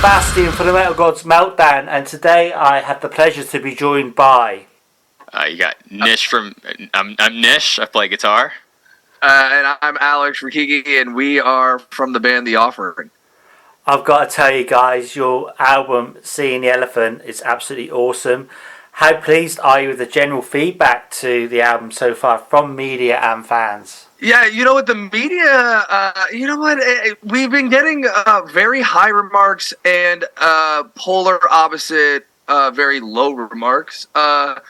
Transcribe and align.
Sebastian 0.00 0.50
for 0.52 0.64
the 0.64 0.72
Metal 0.72 0.94
Gods 0.94 1.24
Meltdown, 1.24 1.86
and 1.86 2.06
today 2.06 2.54
I 2.54 2.80
have 2.80 3.02
the 3.02 3.08
pleasure 3.10 3.44
to 3.44 3.60
be 3.60 3.74
joined 3.74 4.14
by. 4.14 4.64
Uh, 5.30 5.44
you 5.44 5.58
got 5.58 5.76
Nish 5.90 6.26
from. 6.26 6.54
I'm, 6.94 7.16
I'm 7.18 7.38
Nish. 7.38 7.78
I 7.78 7.84
play 7.84 8.08
guitar. 8.08 8.54
Uh, 9.20 9.50
and 9.52 9.76
I'm 9.82 9.98
Alex 10.00 10.40
Rikiki, 10.40 10.86
and 10.98 11.14
we 11.14 11.38
are 11.38 11.78
from 11.78 12.14
the 12.14 12.18
band 12.18 12.46
The 12.46 12.56
Offering. 12.56 13.10
I've 13.86 14.06
got 14.06 14.30
to 14.30 14.34
tell 14.34 14.50
you 14.50 14.64
guys, 14.64 15.16
your 15.16 15.52
album 15.58 16.16
"Seeing 16.22 16.62
the 16.62 16.70
Elephant" 16.70 17.20
is 17.26 17.42
absolutely 17.42 17.90
awesome. 17.90 18.48
How 18.92 19.20
pleased 19.20 19.60
are 19.60 19.82
you 19.82 19.88
with 19.90 19.98
the 19.98 20.06
general 20.06 20.40
feedback 20.40 21.10
to 21.16 21.46
the 21.46 21.60
album 21.60 21.90
so 21.90 22.14
far 22.14 22.38
from 22.38 22.74
media 22.74 23.18
and 23.18 23.44
fans? 23.44 24.06
Yeah, 24.20 24.44
you 24.44 24.66
know 24.66 24.74
what 24.74 24.86
the 24.86 24.94
media, 24.94 25.46
uh, 25.48 26.24
you 26.30 26.46
know 26.46 26.58
what 26.58 26.78
eh, 26.78 27.10
eh, 27.10 27.14
we've 27.22 27.50
been 27.50 27.70
getting 27.70 28.06
uh, 28.06 28.42
very 28.42 28.82
high 28.82 29.08
remarks 29.08 29.72
and 29.86 30.26
uh, 30.36 30.84
polar 30.94 31.40
opposite, 31.50 32.26
uh, 32.46 32.70
very 32.70 33.00
low 33.00 33.32
remarks. 33.32 34.08
Uh, 34.14 34.60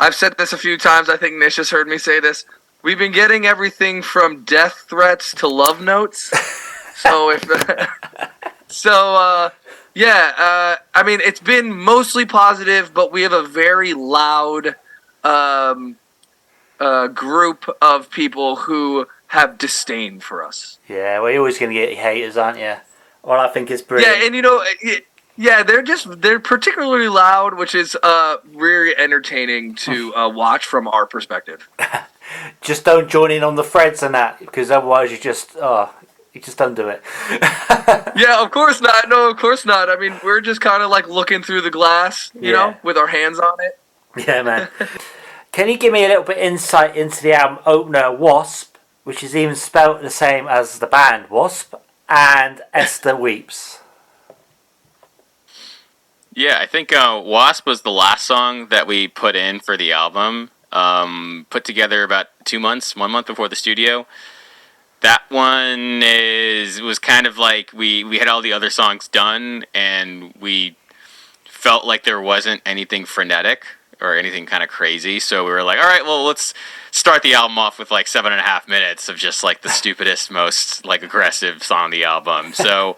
I've 0.00 0.16
said 0.16 0.36
this 0.36 0.52
a 0.52 0.58
few 0.58 0.76
times. 0.76 1.08
I 1.08 1.16
think 1.16 1.36
Nish 1.36 1.56
has 1.56 1.70
heard 1.70 1.86
me 1.86 1.96
say 1.98 2.18
this. 2.18 2.44
We've 2.82 2.98
been 2.98 3.12
getting 3.12 3.46
everything 3.46 4.02
from 4.02 4.42
death 4.42 4.86
threats 4.88 5.32
to 5.34 5.48
love 5.48 5.80
notes. 5.80 6.32
so 6.96 7.30
if 7.30 7.44
so, 8.68 9.14
uh, 9.14 9.50
yeah, 9.94 10.32
uh, 10.36 10.76
I 10.92 11.04
mean 11.04 11.20
it's 11.20 11.40
been 11.40 11.72
mostly 11.72 12.26
positive, 12.26 12.92
but 12.94 13.12
we 13.12 13.22
have 13.22 13.32
a 13.32 13.42
very 13.44 13.94
loud 13.94 14.74
um, 15.22 15.96
uh, 16.80 17.06
group 17.08 17.68
of 17.82 18.10
people 18.10 18.56
who 18.56 19.06
have 19.28 19.58
disdain 19.58 20.20
for 20.20 20.42
us. 20.44 20.78
Yeah, 20.88 21.20
well, 21.20 21.30
you're 21.30 21.40
always 21.40 21.58
going 21.58 21.70
to 21.74 21.78
get 21.78 21.96
haters, 21.96 22.36
aren't 22.36 22.58
you? 22.58 22.76
Well, 23.22 23.40
I 23.40 23.48
think 23.48 23.70
it's 23.70 23.82
brilliant. 23.82 24.18
Yeah, 24.18 24.26
and 24.26 24.34
you 24.34 24.42
know, 24.42 24.62
it, 24.80 25.06
yeah, 25.36 25.62
they're 25.62 25.82
just 25.82 26.20
they're 26.22 26.40
particularly 26.40 27.08
loud, 27.08 27.54
which 27.58 27.74
is 27.74 27.96
uh 28.02 28.36
very 28.46 28.96
entertaining 28.96 29.74
to 29.76 30.14
uh, 30.16 30.28
watch 30.28 30.64
from 30.64 30.88
our 30.88 31.06
perspective. 31.06 31.68
just 32.60 32.84
don't 32.84 33.08
join 33.08 33.30
in 33.30 33.42
on 33.42 33.54
the 33.56 33.64
threads 33.64 34.02
and 34.02 34.14
that, 34.14 34.38
because 34.40 34.70
otherwise 34.70 35.10
you 35.12 35.18
just 35.18 35.56
oh, 35.60 35.90
you 36.32 36.40
just 36.40 36.56
don't 36.58 36.74
do 36.74 36.88
it. 36.88 37.02
yeah, 38.16 38.42
of 38.42 38.50
course 38.50 38.80
not. 38.80 39.08
No, 39.08 39.30
of 39.30 39.36
course 39.36 39.66
not. 39.66 39.90
I 39.90 39.96
mean, 39.96 40.18
we're 40.24 40.40
just 40.40 40.60
kind 40.60 40.82
of 40.82 40.90
like 40.90 41.08
looking 41.08 41.42
through 41.42 41.62
the 41.62 41.70
glass, 41.70 42.30
you 42.34 42.52
Yeah. 42.52 42.52
know, 42.52 42.76
with 42.82 42.96
our 42.96 43.08
hands 43.08 43.38
on 43.38 43.58
it. 43.60 43.78
Yeah, 44.26 44.42
man. 44.42 44.68
Can 45.52 45.68
you 45.68 45.78
give 45.78 45.92
me 45.92 46.04
a 46.04 46.08
little 46.08 46.24
bit 46.24 46.38
insight 46.38 46.96
into 46.96 47.22
the 47.22 47.32
album 47.32 47.58
opener 47.66 48.12
Wasp, 48.12 48.76
which 49.04 49.22
is 49.22 49.34
even 49.34 49.56
spelt 49.56 50.02
the 50.02 50.10
same 50.10 50.46
as 50.46 50.78
the 50.78 50.86
band 50.86 51.30
Wasp, 51.30 51.74
and 52.08 52.62
Esther 52.72 53.16
Weeps? 53.16 53.80
Yeah, 56.34 56.58
I 56.60 56.66
think 56.66 56.92
uh, 56.92 57.20
Wasp 57.24 57.66
was 57.66 57.82
the 57.82 57.90
last 57.90 58.26
song 58.26 58.68
that 58.68 58.86
we 58.86 59.08
put 59.08 59.34
in 59.34 59.58
for 59.58 59.76
the 59.76 59.92
album. 59.92 60.50
Um, 60.70 61.46
put 61.50 61.64
together 61.64 62.04
about 62.04 62.26
two 62.44 62.60
months, 62.60 62.94
one 62.94 63.10
month 63.10 63.26
before 63.26 63.48
the 63.48 63.56
studio. 63.56 64.06
That 65.00 65.22
one 65.30 66.02
is 66.04 66.80
was 66.80 66.98
kind 66.98 67.26
of 67.26 67.38
like 67.38 67.72
we 67.72 68.04
we 68.04 68.18
had 68.18 68.28
all 68.28 68.42
the 68.42 68.52
other 68.52 68.68
songs 68.68 69.08
done, 69.08 69.64
and 69.72 70.34
we 70.38 70.76
felt 71.44 71.84
like 71.84 72.04
there 72.04 72.20
wasn't 72.20 72.62
anything 72.66 73.04
frenetic 73.04 73.64
or 74.00 74.16
anything 74.16 74.46
kind 74.46 74.62
of 74.62 74.68
crazy. 74.68 75.18
So 75.20 75.44
we 75.44 75.50
were 75.50 75.62
like, 75.62 75.78
all 75.78 75.84
right, 75.84 76.04
well, 76.04 76.24
let's 76.24 76.54
start 76.90 77.22
the 77.22 77.34
album 77.34 77.58
off 77.58 77.78
with 77.78 77.90
like 77.90 78.06
seven 78.06 78.32
and 78.32 78.40
a 78.40 78.44
half 78.44 78.68
minutes 78.68 79.08
of 79.08 79.16
just 79.16 79.42
like 79.42 79.62
the 79.62 79.68
stupidest, 79.68 80.30
most 80.30 80.84
like 80.84 81.02
aggressive 81.02 81.62
song 81.62 81.84
on 81.84 81.90
the 81.90 82.04
album. 82.04 82.52
So. 82.68 82.96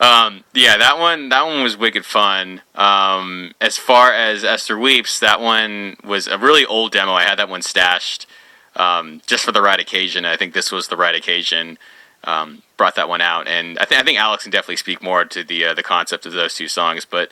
Um, 0.00 0.42
yeah, 0.52 0.78
that 0.78 0.98
one 0.98 1.28
that 1.28 1.46
one 1.46 1.62
was 1.62 1.76
wicked 1.76 2.04
fun. 2.04 2.62
Um, 2.74 3.52
as 3.60 3.78
far 3.78 4.12
as 4.12 4.42
Esther 4.42 4.76
Weeps, 4.76 5.20
that 5.20 5.40
one 5.40 5.96
was 6.02 6.26
a 6.26 6.36
really 6.38 6.66
old 6.66 6.90
demo. 6.90 7.12
I 7.12 7.22
had 7.22 7.38
that 7.38 7.48
one 7.48 7.62
stashed 7.62 8.26
um, 8.74 9.20
just 9.26 9.44
for 9.44 9.52
the 9.52 9.62
right 9.62 9.78
occasion. 9.78 10.24
I 10.24 10.36
think 10.36 10.54
this 10.54 10.72
was 10.72 10.88
the 10.88 10.96
right 10.96 11.14
occasion. 11.14 11.78
Um, 12.24 12.62
brought 12.76 12.96
that 12.96 13.08
one 13.08 13.20
out, 13.20 13.46
and 13.46 13.78
I 13.78 13.84
think 13.84 14.00
I 14.00 14.04
think 14.04 14.18
Alex 14.18 14.42
can 14.44 14.50
definitely 14.50 14.76
speak 14.76 15.02
more 15.02 15.24
to 15.24 15.44
the 15.44 15.66
uh, 15.66 15.74
the 15.74 15.82
concept 15.82 16.26
of 16.26 16.32
those 16.32 16.54
two 16.54 16.68
songs. 16.68 17.04
But 17.04 17.30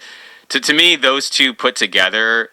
to 0.51 0.61
to 0.61 0.73
me, 0.73 0.97
those 0.97 1.31
two 1.31 1.55
put 1.55 1.77
together 1.77 2.51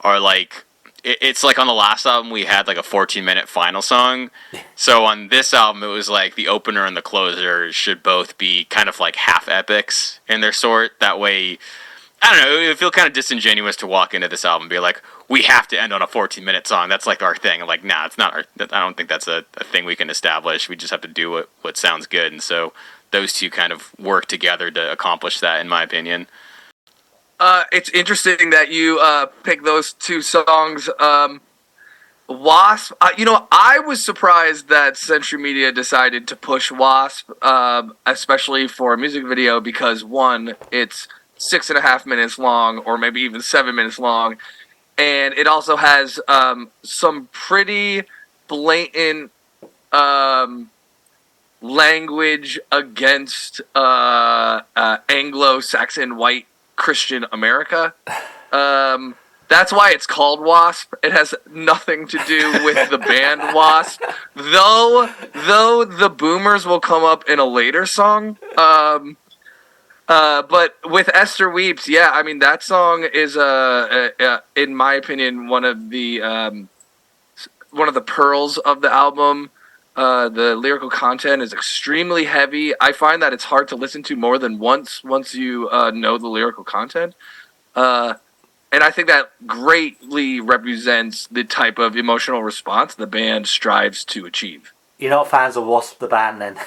are 0.00 0.20
like 0.20 0.64
it's 1.04 1.44
like 1.44 1.58
on 1.58 1.66
the 1.66 1.72
last 1.72 2.06
album 2.06 2.30
we 2.30 2.44
had 2.44 2.66
like 2.66 2.76
a 2.76 2.82
14 2.82 3.24
minute 3.24 3.48
final 3.48 3.82
song. 3.82 4.30
So 4.80 5.04
on 5.04 5.26
this 5.26 5.52
album, 5.52 5.82
it 5.82 5.88
was 5.88 6.08
like 6.08 6.36
the 6.36 6.46
opener 6.46 6.86
and 6.86 6.96
the 6.96 7.02
closer 7.02 7.72
should 7.72 8.00
both 8.00 8.38
be 8.38 8.64
kind 8.66 8.88
of 8.88 9.00
like 9.00 9.16
half 9.16 9.48
epics 9.48 10.20
in 10.28 10.40
their 10.40 10.52
sort. 10.52 10.92
That 11.00 11.18
way, 11.18 11.58
I 12.22 12.30
don't 12.30 12.44
know. 12.44 12.60
It 12.60 12.68
would 12.68 12.78
feel 12.78 12.92
kind 12.92 13.08
of 13.08 13.12
disingenuous 13.12 13.74
to 13.78 13.88
walk 13.88 14.14
into 14.14 14.28
this 14.28 14.44
album 14.44 14.66
and 14.66 14.70
be 14.70 14.78
like, 14.78 15.02
we 15.28 15.42
have 15.42 15.66
to 15.68 15.80
end 15.80 15.92
on 15.92 16.00
a 16.00 16.06
14 16.06 16.44
minute 16.44 16.68
song. 16.68 16.88
That's 16.88 17.08
like 17.08 17.22
our 17.22 17.34
thing. 17.34 17.60
I'm 17.60 17.66
like, 17.66 17.82
nah, 17.82 18.06
it's 18.06 18.16
not 18.16 18.34
our. 18.34 18.44
I 18.60 18.80
don't 18.80 18.96
think 18.96 19.08
that's 19.08 19.26
a, 19.26 19.44
a 19.56 19.64
thing 19.64 19.84
we 19.84 19.96
can 19.96 20.10
establish. 20.10 20.68
We 20.68 20.76
just 20.76 20.92
have 20.92 21.00
to 21.00 21.08
do 21.08 21.30
what 21.32 21.48
what 21.62 21.76
sounds 21.76 22.06
good. 22.06 22.30
And 22.32 22.40
so 22.42 22.72
those 23.10 23.32
two 23.32 23.50
kind 23.50 23.72
of 23.72 23.98
work 23.98 24.26
together 24.26 24.70
to 24.70 24.92
accomplish 24.92 25.40
that, 25.40 25.60
in 25.60 25.68
my 25.68 25.82
opinion. 25.82 26.28
Uh, 27.40 27.64
it's 27.70 27.88
interesting 27.90 28.50
that 28.50 28.70
you 28.70 28.98
uh, 28.98 29.26
pick 29.44 29.62
those 29.62 29.92
two 29.92 30.22
songs. 30.22 30.88
Um, 30.98 31.40
Wasp, 32.28 32.92
uh, 33.00 33.10
you 33.16 33.24
know, 33.24 33.46
I 33.50 33.78
was 33.78 34.04
surprised 34.04 34.68
that 34.68 34.96
Century 34.98 35.40
Media 35.40 35.72
decided 35.72 36.28
to 36.28 36.36
push 36.36 36.70
Wasp, 36.70 37.30
um, 37.42 37.96
especially 38.04 38.68
for 38.68 38.92
a 38.92 38.98
music 38.98 39.24
video, 39.24 39.60
because 39.60 40.04
one, 40.04 40.54
it's 40.70 41.08
six 41.38 41.70
and 41.70 41.78
a 41.78 41.82
half 41.82 42.04
minutes 42.04 42.38
long, 42.38 42.78
or 42.78 42.98
maybe 42.98 43.22
even 43.22 43.40
seven 43.40 43.76
minutes 43.76 43.98
long, 43.98 44.36
and 44.98 45.32
it 45.34 45.46
also 45.46 45.76
has 45.76 46.20
um, 46.28 46.70
some 46.82 47.28
pretty 47.32 48.02
blatant 48.48 49.30
um, 49.92 50.70
language 51.62 52.58
against 52.70 53.62
uh, 53.74 54.62
uh, 54.76 54.98
Anglo-Saxon 55.08 56.16
white 56.16 56.46
Christian 56.78 57.26
America. 57.30 57.92
Um, 58.52 59.16
that's 59.48 59.72
why 59.72 59.90
it's 59.90 60.06
called 60.06 60.40
Wasp. 60.40 60.94
It 61.02 61.12
has 61.12 61.34
nothing 61.50 62.06
to 62.08 62.18
do 62.26 62.64
with 62.64 62.88
the 62.88 62.98
band 63.10 63.54
Wasp, 63.54 64.00
though. 64.34 65.10
Though 65.34 65.84
the 65.84 66.08
Boomers 66.08 66.64
will 66.64 66.80
come 66.80 67.04
up 67.04 67.28
in 67.28 67.38
a 67.38 67.44
later 67.44 67.84
song. 67.84 68.38
Um, 68.56 69.16
uh, 70.06 70.42
but 70.42 70.76
with 70.84 71.10
Esther 71.12 71.50
Weeps, 71.50 71.88
yeah, 71.88 72.10
I 72.14 72.22
mean 72.22 72.38
that 72.38 72.62
song 72.62 73.06
is, 73.12 73.36
uh, 73.36 74.10
uh, 74.20 74.22
uh, 74.22 74.40
in 74.56 74.74
my 74.74 74.94
opinion, 74.94 75.48
one 75.48 75.64
of 75.64 75.90
the 75.90 76.22
um, 76.22 76.68
one 77.70 77.88
of 77.88 77.94
the 77.94 78.00
pearls 78.00 78.56
of 78.58 78.80
the 78.80 78.90
album. 78.90 79.50
Uh, 79.98 80.28
the 80.28 80.54
lyrical 80.54 80.88
content 80.88 81.42
is 81.42 81.52
extremely 81.52 82.24
heavy. 82.24 82.72
I 82.80 82.92
find 82.92 83.20
that 83.20 83.32
it's 83.32 83.44
hard 83.44 83.66
to 83.68 83.76
listen 83.76 84.02
to 84.04 84.14
more 84.14 84.38
than 84.38 84.60
once 84.60 85.02
once 85.02 85.34
you 85.34 85.68
uh, 85.70 85.90
know 85.90 86.18
the 86.18 86.28
lyrical 86.28 86.62
content. 86.62 87.14
Uh, 87.74 88.14
and 88.70 88.84
I 88.84 88.90
think 88.92 89.08
that 89.08 89.32
greatly 89.46 90.40
represents 90.40 91.26
the 91.26 91.42
type 91.42 91.78
of 91.78 91.96
emotional 91.96 92.44
response 92.44 92.94
the 92.94 93.06
band 93.08 93.48
strives 93.48 94.04
to 94.06 94.24
achieve. 94.24 94.72
You're 94.98 95.10
not 95.10 95.28
fans 95.28 95.56
of 95.56 95.64
Wasp, 95.66 95.98
the 95.98 96.06
band, 96.08 96.40
then? 96.40 96.56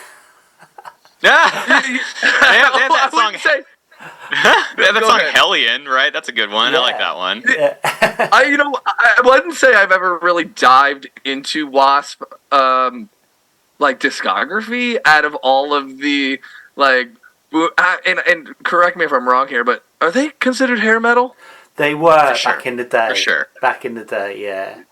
Yeah, 1.23 1.49
they 1.67 2.57
have, 2.57 2.73
they 2.73 2.79
have 2.79 2.91
that 2.91 3.09
song. 3.21 3.33
say- 3.37 3.61
They 4.31 4.85
have 4.85 4.95
that 4.95 5.01
Go 5.01 5.07
song 5.07 5.19
ahead. 5.19 5.33
Hellion, 5.35 5.85
right? 5.85 6.11
That's 6.11 6.29
a 6.29 6.31
good 6.31 6.49
one. 6.49 6.73
I 6.73 6.79
like 6.79 6.97
that 6.97 7.15
one. 7.15 7.43
I 8.33 8.45
you 8.49 8.57
know 8.57 8.73
I 8.87 9.17
I 9.19 9.21
wouldn't 9.23 9.53
say 9.53 9.73
I've 9.75 9.91
ever 9.91 10.17
really 10.17 10.45
dived 10.45 11.07
into 11.23 11.67
Wasp 11.67 12.23
um 12.51 13.07
like 13.81 13.99
discography 13.99 14.97
out 15.03 15.25
of 15.25 15.35
all 15.35 15.73
of 15.73 15.97
the 15.97 16.39
like 16.75 17.09
uh, 17.53 17.97
and 18.05 18.19
and 18.19 18.63
correct 18.63 18.95
me 18.95 19.03
if 19.03 19.11
I'm 19.11 19.27
wrong 19.27 19.47
here 19.49 19.63
but 19.63 19.83
are 19.99 20.11
they 20.11 20.29
considered 20.29 20.79
hair 20.79 20.99
metal? 20.99 21.35
They 21.75 21.95
were 21.95 22.35
sure. 22.35 22.53
back 22.53 22.65
in 22.65 22.75
the 22.77 22.83
day. 22.83 23.09
For 23.09 23.15
sure. 23.15 23.47
Back 23.61 23.85
in 23.85 23.95
the 23.95 24.05
day, 24.05 24.41
yeah. 24.41 24.83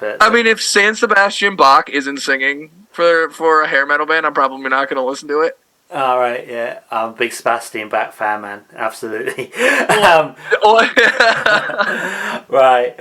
But 0.00 0.16
I 0.20 0.30
mean 0.30 0.46
if 0.46 0.60
San 0.60 0.94
Sebastian 0.96 1.54
Bach 1.54 1.88
isn't 1.90 2.18
singing 2.18 2.70
for 2.90 3.30
for 3.30 3.62
a 3.62 3.68
hair 3.68 3.86
metal 3.86 4.06
band 4.06 4.26
I'm 4.26 4.34
probably 4.34 4.68
not 4.68 4.88
going 4.88 4.96
to 4.96 5.08
listen 5.08 5.28
to 5.28 5.42
it. 5.42 5.58
all 5.92 6.18
right, 6.18 6.48
yeah. 6.48 6.80
I'm 6.90 7.10
a 7.10 7.12
big 7.12 7.32
Sebastian 7.32 7.90
Bach 7.90 8.12
fan, 8.12 8.40
man. 8.40 8.64
Absolutely. 8.74 9.52
um, 9.88 10.34
right. 12.48 12.94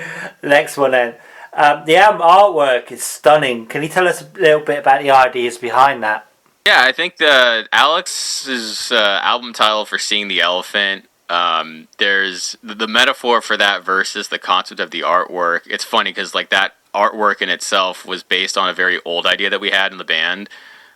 Next 0.43 0.77
one 0.77 0.91
then. 0.91 1.15
Um, 1.57 1.85
the 1.85 1.97
album 1.97 2.21
artwork 2.21 2.91
is 2.91 3.03
stunning. 3.03 3.65
Can 3.65 3.81
you 3.81 3.89
tell 3.89 4.07
us 4.07 4.21
a 4.21 4.25
little 4.39 4.59
bit 4.59 4.79
about 4.79 5.01
the 5.01 5.09
ideas 5.09 5.57
behind 5.57 6.03
that? 6.03 6.27
Yeah, 6.67 6.83
I 6.83 6.91
think 6.91 7.17
the 7.17 7.67
Alex's 7.73 8.91
uh, 8.91 9.19
album 9.23 9.53
title 9.53 9.83
for 9.85 9.97
"Seeing 9.97 10.27
the 10.27 10.39
Elephant." 10.39 11.05
Um, 11.29 11.87
there's 11.97 12.57
the, 12.61 12.75
the 12.75 12.87
metaphor 12.87 13.41
for 13.41 13.57
that 13.57 13.83
versus 13.83 14.27
the 14.27 14.37
concept 14.37 14.79
of 14.79 14.91
the 14.91 15.01
artwork. 15.01 15.61
It's 15.65 15.83
funny 15.83 16.11
because 16.11 16.35
like 16.35 16.49
that 16.51 16.75
artwork 16.93 17.41
in 17.41 17.49
itself 17.49 18.05
was 18.05 18.21
based 18.21 18.55
on 18.55 18.69
a 18.69 18.73
very 18.73 19.01
old 19.03 19.25
idea 19.25 19.49
that 19.49 19.59
we 19.59 19.71
had 19.71 19.91
in 19.91 19.97
the 19.97 20.03
band. 20.03 20.49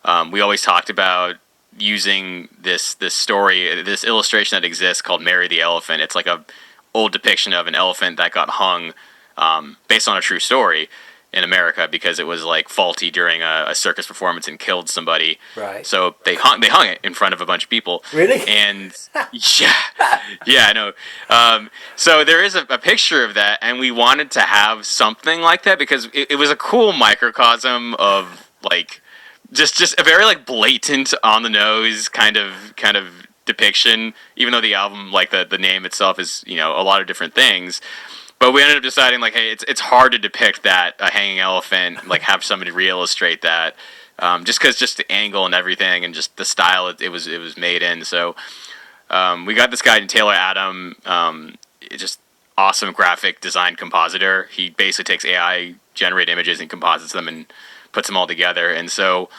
Um, 0.05 0.29
we 0.29 0.41
always 0.41 0.61
talked 0.61 0.91
about 0.91 1.37
using 1.75 2.49
this 2.59 2.93
this 2.93 3.15
story, 3.15 3.81
this 3.81 4.03
illustration 4.03 4.57
that 4.57 4.65
exists 4.65 5.01
called 5.01 5.23
Mary 5.23 5.47
the 5.47 5.61
Elephant. 5.61 6.03
It's 6.03 6.15
like 6.15 6.27
a 6.27 6.45
old 6.93 7.13
depiction 7.13 7.51
of 7.51 7.65
an 7.65 7.73
elephant 7.73 8.17
that 8.17 8.31
got 8.31 8.51
hung 8.51 8.93
um, 9.37 9.77
based 9.87 10.07
on 10.07 10.17
a 10.17 10.21
true 10.21 10.39
story 10.39 10.89
in 11.33 11.43
America 11.43 11.87
because 11.89 12.19
it 12.19 12.27
was 12.27 12.43
like 12.43 12.67
faulty 12.67 13.09
during 13.09 13.41
a, 13.41 13.65
a, 13.69 13.75
circus 13.75 14.05
performance 14.05 14.47
and 14.47 14.59
killed 14.59 14.89
somebody. 14.89 15.39
Right. 15.55 15.85
So 15.85 16.15
they 16.25 16.35
hung 16.35 16.59
they 16.59 16.67
hung 16.67 16.87
it 16.87 16.99
in 17.03 17.13
front 17.13 17.33
of 17.33 17.39
a 17.39 17.45
bunch 17.45 17.63
of 17.63 17.69
people. 17.69 18.03
Really? 18.13 18.41
And 18.47 18.93
yeah, 19.31 19.73
yeah, 20.45 20.67
I 20.67 20.73
know. 20.73 20.91
Um, 21.29 21.69
so 21.95 22.25
there 22.25 22.43
is 22.43 22.55
a, 22.55 22.65
a, 22.69 22.77
picture 22.77 23.23
of 23.23 23.33
that, 23.35 23.59
and 23.61 23.79
we 23.79 23.91
wanted 23.91 24.31
to 24.31 24.41
have 24.41 24.85
something 24.85 25.41
like 25.41 25.63
that 25.63 25.79
because 25.79 26.05
it, 26.13 26.31
it 26.31 26.35
was 26.35 26.49
a 26.49 26.55
cool 26.55 26.91
microcosm 26.91 27.95
of 27.95 28.49
like 28.69 29.01
just 29.53 29.77
just 29.77 29.97
a 29.99 30.03
very 30.03 30.25
like 30.25 30.45
blatant 30.45 31.13
on 31.23 31.43
the 31.43 31.49
nose 31.49 32.09
kind 32.09 32.35
of 32.35 32.75
kind 32.75 32.97
of 32.97 33.27
depiction. 33.45 34.13
Even 34.35 34.51
though 34.51 34.61
the 34.61 34.73
album, 34.73 35.13
like 35.13 35.31
the 35.31 35.45
the 35.49 35.57
name 35.57 35.85
itself, 35.85 36.19
is 36.19 36.43
you 36.45 36.57
know 36.57 36.77
a 36.77 36.83
lot 36.83 36.99
of 36.99 37.07
different 37.07 37.33
things 37.33 37.79
but 38.41 38.53
we 38.53 38.63
ended 38.63 38.75
up 38.75 38.81
deciding 38.81 39.21
like, 39.21 39.33
hey, 39.33 39.51
it's 39.51 39.63
it's 39.67 39.79
hard 39.79 40.11
to 40.13 40.17
depict 40.17 40.63
that 40.63 40.95
a 40.99 41.11
hanging 41.11 41.37
elephant, 41.37 42.07
like 42.07 42.23
have 42.23 42.43
somebody 42.43 42.71
re-illustrate 42.71 43.43
that, 43.43 43.75
um, 44.17 44.45
just 44.45 44.59
because 44.59 44.75
just 44.77 44.97
the 44.97 45.09
angle 45.11 45.45
and 45.45 45.53
everything 45.53 46.03
and 46.03 46.15
just 46.15 46.35
the 46.37 46.43
style 46.43 46.87
it, 46.87 46.99
it 46.99 47.09
was 47.09 47.27
it 47.27 47.37
was 47.37 47.55
made 47.55 47.83
in. 47.83 48.03
So 48.03 48.35
um, 49.11 49.45
we 49.45 49.53
got 49.53 49.69
this 49.69 49.83
guy 49.83 49.99
Taylor 50.07 50.33
Adam, 50.33 50.95
um, 51.05 51.53
just 51.91 52.19
awesome 52.57 52.91
graphic 52.93 53.41
design 53.41 53.75
compositor. 53.75 54.47
He 54.51 54.71
basically 54.71 55.13
takes 55.13 55.23
AI 55.23 55.75
generate 55.93 56.27
images 56.27 56.59
and 56.59 56.67
composites 56.67 57.13
them 57.13 57.27
and 57.27 57.45
puts 57.91 58.07
them 58.07 58.17
all 58.17 58.25
together. 58.25 58.71
And 58.71 58.89
so 58.89 59.29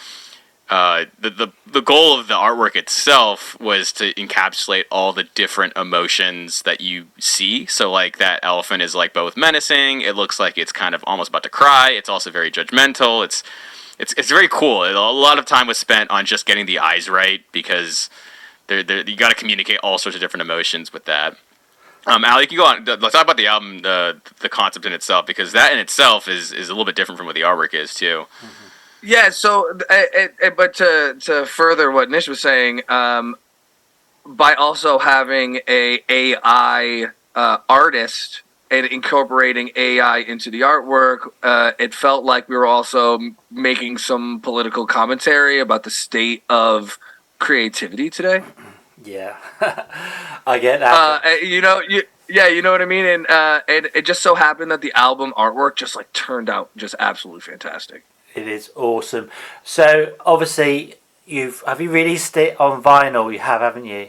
uh, 0.72 1.04
the, 1.20 1.28
the 1.28 1.52
the 1.66 1.82
goal 1.82 2.18
of 2.18 2.28
the 2.28 2.34
artwork 2.34 2.76
itself 2.76 3.60
was 3.60 3.92
to 3.92 4.14
encapsulate 4.14 4.84
all 4.90 5.12
the 5.12 5.24
different 5.24 5.76
emotions 5.76 6.62
that 6.62 6.80
you 6.80 7.08
see. 7.20 7.66
So 7.66 7.90
like 7.90 8.16
that 8.16 8.40
elephant 8.42 8.80
is 8.80 8.94
like 8.94 9.12
both 9.12 9.36
menacing. 9.36 10.00
It 10.00 10.16
looks 10.16 10.40
like 10.40 10.56
it's 10.56 10.72
kind 10.72 10.94
of 10.94 11.04
almost 11.06 11.28
about 11.28 11.42
to 11.42 11.50
cry. 11.50 11.90
It's 11.90 12.08
also 12.08 12.30
very 12.30 12.50
judgmental. 12.50 13.22
It's 13.22 13.42
it's 13.98 14.14
it's 14.14 14.30
very 14.30 14.48
cool. 14.48 14.84
A 14.84 14.96
lot 14.96 15.38
of 15.38 15.44
time 15.44 15.66
was 15.66 15.76
spent 15.76 16.10
on 16.10 16.24
just 16.24 16.46
getting 16.46 16.64
the 16.64 16.78
eyes 16.78 17.06
right 17.06 17.42
because 17.52 18.08
they're, 18.66 18.82
they're, 18.82 19.06
you 19.06 19.14
got 19.14 19.28
to 19.28 19.34
communicate 19.34 19.78
all 19.82 19.98
sorts 19.98 20.16
of 20.16 20.22
different 20.22 20.40
emotions 20.40 20.90
with 20.90 21.04
that. 21.04 21.36
Um, 22.06 22.24
you 22.40 22.46
can 22.46 22.56
go 22.56 22.64
on. 22.64 22.84
Let's 22.86 23.12
talk 23.12 23.24
about 23.24 23.36
the 23.36 23.46
album, 23.46 23.80
the 23.80 24.22
the 24.40 24.48
concept 24.48 24.86
in 24.86 24.94
itself, 24.94 25.26
because 25.26 25.52
that 25.52 25.70
in 25.70 25.78
itself 25.78 26.28
is 26.28 26.50
is 26.50 26.70
a 26.70 26.72
little 26.72 26.86
bit 26.86 26.96
different 26.96 27.18
from 27.18 27.26
what 27.26 27.34
the 27.34 27.42
artwork 27.42 27.74
is 27.74 27.92
too. 27.92 28.24
Mm-hmm. 28.40 28.61
Yeah. 29.02 29.30
So, 29.30 29.78
it, 29.90 30.34
it, 30.40 30.56
but 30.56 30.74
to 30.74 31.16
to 31.20 31.46
further 31.46 31.90
what 31.90 32.10
Nish 32.10 32.28
was 32.28 32.40
saying, 32.40 32.82
um, 32.88 33.36
by 34.24 34.54
also 34.54 34.98
having 34.98 35.60
a 35.68 36.00
AI 36.08 37.08
uh, 37.34 37.58
artist 37.68 38.42
and 38.70 38.86
incorporating 38.86 39.70
AI 39.76 40.18
into 40.18 40.50
the 40.50 40.62
artwork, 40.62 41.30
uh, 41.42 41.72
it 41.78 41.94
felt 41.94 42.24
like 42.24 42.48
we 42.48 42.56
were 42.56 42.66
also 42.66 43.18
making 43.50 43.98
some 43.98 44.40
political 44.40 44.86
commentary 44.86 45.58
about 45.60 45.82
the 45.82 45.90
state 45.90 46.42
of 46.48 46.98
creativity 47.38 48.08
today. 48.08 48.42
Yeah, 49.04 49.36
I 50.46 50.58
get 50.60 50.80
that. 50.80 51.24
Uh, 51.24 51.30
you 51.44 51.60
know, 51.60 51.82
you, 51.86 52.04
yeah, 52.28 52.46
you 52.46 52.62
know 52.62 52.70
what 52.72 52.80
I 52.80 52.86
mean. 52.86 53.04
And 53.04 53.26
uh, 53.28 53.60
and 53.68 53.90
it 53.94 54.06
just 54.06 54.22
so 54.22 54.36
happened 54.36 54.70
that 54.70 54.80
the 54.80 54.92
album 54.94 55.34
artwork 55.36 55.76
just 55.76 55.96
like 55.96 56.12
turned 56.12 56.48
out 56.48 56.70
just 56.76 56.94
absolutely 56.98 57.40
fantastic. 57.40 58.04
It 58.34 58.48
is 58.48 58.70
awesome. 58.74 59.30
So 59.64 60.14
obviously, 60.24 60.96
you've 61.26 61.62
have 61.66 61.80
you 61.80 61.90
released 61.90 62.36
it 62.36 62.58
on 62.60 62.82
vinyl? 62.82 63.32
You 63.32 63.38
have, 63.40 63.60
haven't 63.60 63.84
you? 63.84 64.08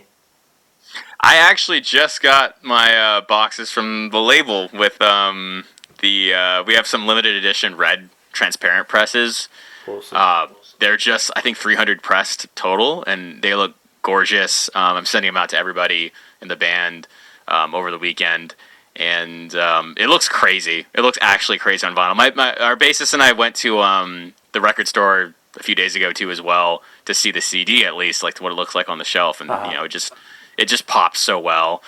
I 1.20 1.36
actually 1.36 1.82
just 1.82 2.22
got 2.22 2.64
my 2.64 2.96
uh, 2.96 3.22
boxes 3.22 3.72
from 3.72 4.10
the 4.10 4.20
label 4.20 4.70
with 4.74 5.02
um, 5.02 5.66
the 6.00 6.34
uh, 6.34 6.64
we 6.64 6.74
have 6.74 6.88
some 6.88 7.08
limited 7.08 7.36
edition 7.36 7.76
red 7.76 8.10
transparent 8.32 8.88
presses. 8.88 9.48
Awesome. 9.88 10.18
Uh, 10.18 10.48
they're 10.80 10.98
just 10.98 11.32
I 11.36 11.42
think 11.42 11.58
300 11.58 12.02
pressed 12.02 12.54
total, 12.56 13.04
and 13.06 13.42
they 13.42 13.56
look 13.56 13.76
gorgeous. 14.02 14.70
Um, 14.76 14.98
I'm 14.98 15.06
sending 15.06 15.30
them 15.30 15.38
out 15.38 15.50
to 15.50 15.58
everybody 15.58 16.12
in 16.42 16.50
the 16.50 16.56
band 16.56 17.08
um, 17.48 17.74
over 17.74 17.90
the 17.90 18.00
weekend 18.00 18.56
and 18.96 19.56
um, 19.56 19.96
it 19.98 20.08
looks 20.08 20.28
crazy. 20.28 20.86
It 20.94 21.02
looks 21.02 21.18
actually 21.22 21.58
crazy 21.58 21.86
on 21.86 21.96
vinyl. 21.96 22.16
My, 22.16 22.32
my 22.32 22.56
our 22.56 22.76
bassist 22.76 23.14
and 23.14 23.24
I 23.24 23.32
went 23.32 23.56
to 23.58 23.80
um, 23.80 24.34
the 24.52 24.62
record 24.62 24.88
store 24.88 25.34
a 25.58 25.64
few 25.64 25.76
days 25.76 25.96
ago 25.96 26.12
too 26.12 26.32
as 26.32 26.42
well 26.42 26.82
to 27.06 27.14
see 27.14 27.32
the 27.32 27.42
CD 27.42 27.86
at 27.86 27.96
least 27.96 28.24
like 28.24 28.40
what 28.40 28.52
it 28.52 28.56
looks 28.56 28.76
like 28.76 28.90
on 28.90 28.98
the 28.98 29.04
shelf, 29.04 29.42
and 29.42 29.50
uh-huh. 29.50 29.70
you 29.70 29.78
know 29.78 29.84
it 29.84 29.90
just 29.90 30.14
it 30.58 30.68
just 30.68 30.88
pops 30.88 31.20
so 31.20 31.40
well. 31.40 31.84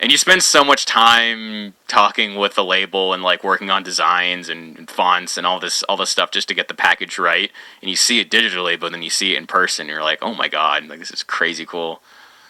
And 0.00 0.12
you 0.12 0.18
spend 0.18 0.44
so 0.44 0.62
much 0.62 0.86
time 0.86 1.74
talking 1.88 2.36
with 2.36 2.54
the 2.54 2.64
label 2.64 3.12
and 3.12 3.20
like 3.20 3.42
working 3.42 3.68
on 3.68 3.82
designs 3.82 4.48
and, 4.48 4.78
and 4.78 4.88
fonts 4.88 5.36
and 5.36 5.44
all 5.44 5.58
this 5.58 5.82
all 5.84 5.96
this 5.96 6.10
stuff 6.10 6.30
just 6.30 6.46
to 6.48 6.54
get 6.54 6.68
the 6.68 6.74
package 6.74 7.18
right. 7.18 7.50
And 7.82 7.90
you 7.90 7.96
see 7.96 8.20
it 8.20 8.30
digitally, 8.30 8.78
but 8.78 8.92
then 8.92 9.02
you 9.02 9.10
see 9.10 9.34
it 9.34 9.38
in 9.38 9.46
person, 9.46 9.84
and 9.84 9.90
you're 9.90 10.02
like, 10.02 10.20
oh 10.22 10.34
my 10.34 10.48
god, 10.48 10.86
like 10.86 11.00
this 11.00 11.10
is 11.10 11.22
crazy 11.22 11.66
cool. 11.66 12.00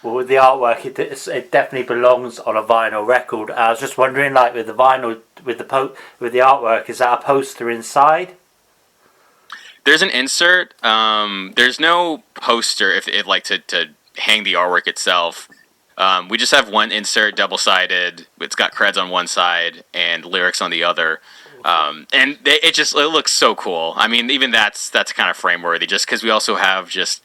Well, 0.02 0.14
with 0.14 0.28
the 0.28 0.36
artwork, 0.36 0.84
it, 0.84 0.98
it 0.98 1.50
definitely 1.50 1.86
belongs 1.86 2.38
on 2.38 2.56
a 2.56 2.62
vinyl 2.62 3.04
record. 3.04 3.50
I 3.50 3.70
was 3.70 3.80
just 3.80 3.98
wondering, 3.98 4.32
like 4.32 4.54
with 4.54 4.68
the 4.68 4.74
vinyl, 4.74 5.20
with 5.44 5.58
the 5.58 5.64
po- 5.64 5.96
with 6.20 6.32
the 6.32 6.38
artwork, 6.38 6.88
is 6.88 6.98
that 6.98 7.18
a 7.18 7.22
poster 7.22 7.68
inside? 7.68 8.36
There's 9.84 10.02
an 10.02 10.10
insert. 10.10 10.74
Um, 10.84 11.52
there's 11.56 11.80
no 11.80 12.22
poster 12.34 12.92
if 12.92 13.08
it 13.08 13.26
like 13.26 13.44
to, 13.44 13.58
to 13.58 13.90
hang 14.18 14.44
the 14.44 14.52
artwork 14.52 14.86
itself. 14.86 15.48
Um, 15.96 16.28
we 16.28 16.38
just 16.38 16.52
have 16.52 16.70
one 16.70 16.92
insert, 16.92 17.34
double 17.34 17.58
sided. 17.58 18.28
It's 18.40 18.54
got 18.54 18.72
creds 18.72 19.02
on 19.02 19.10
one 19.10 19.26
side 19.26 19.82
and 19.92 20.24
lyrics 20.24 20.62
on 20.62 20.70
the 20.70 20.84
other. 20.84 21.20
Um, 21.64 22.06
and 22.12 22.38
they, 22.44 22.60
it 22.62 22.74
just 22.74 22.94
it 22.94 23.08
looks 23.08 23.32
so 23.36 23.56
cool. 23.56 23.94
I 23.96 24.06
mean, 24.06 24.30
even 24.30 24.52
that's 24.52 24.90
that's 24.90 25.12
kind 25.12 25.28
of 25.28 25.36
frame 25.36 25.62
worthy, 25.62 25.86
just 25.86 26.06
because 26.06 26.22
we 26.22 26.30
also 26.30 26.54
have 26.54 26.88
just 26.88 27.24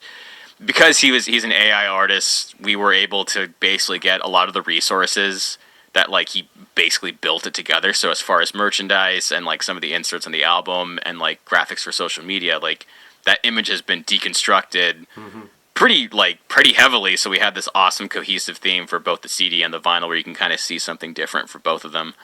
because 0.65 0.99
he 0.99 1.11
was 1.11 1.25
he's 1.25 1.43
an 1.43 1.51
AI 1.51 1.87
artist, 1.87 2.55
we 2.59 2.75
were 2.75 2.93
able 2.93 3.25
to 3.25 3.49
basically 3.59 3.99
get 3.99 4.21
a 4.21 4.27
lot 4.27 4.47
of 4.47 4.53
the 4.53 4.61
resources 4.61 5.57
that 5.93 6.09
like 6.09 6.29
he 6.29 6.49
basically 6.75 7.11
built 7.11 7.45
it 7.45 7.53
together. 7.53 7.93
So 7.93 8.09
as 8.09 8.21
far 8.21 8.41
as 8.41 8.53
merchandise 8.53 9.31
and 9.31 9.45
like 9.45 9.63
some 9.63 9.77
of 9.77 9.81
the 9.81 9.93
inserts 9.93 10.25
on 10.25 10.31
the 10.31 10.43
album 10.43 10.99
and 11.03 11.19
like 11.19 11.45
graphics 11.45 11.81
for 11.81 11.91
social 11.91 12.23
media, 12.23 12.59
like 12.59 12.85
that 13.25 13.39
image 13.43 13.67
has 13.67 13.81
been 13.81 14.03
deconstructed 14.03 15.05
mm-hmm. 15.15 15.41
pretty 15.73 16.07
like 16.07 16.47
pretty 16.47 16.73
heavily. 16.73 17.15
So 17.15 17.29
we 17.29 17.39
have 17.39 17.55
this 17.55 17.69
awesome 17.75 18.09
cohesive 18.09 18.57
theme 18.57 18.87
for 18.87 18.99
both 18.99 19.21
the 19.21 19.29
CD 19.29 19.63
and 19.63 19.73
the 19.73 19.79
vinyl, 19.79 20.07
where 20.07 20.17
you 20.17 20.23
can 20.23 20.35
kind 20.35 20.53
of 20.53 20.59
see 20.59 20.79
something 20.79 21.13
different 21.13 21.49
for 21.49 21.59
both 21.59 21.85
of 21.85 21.91
them. 21.91 22.15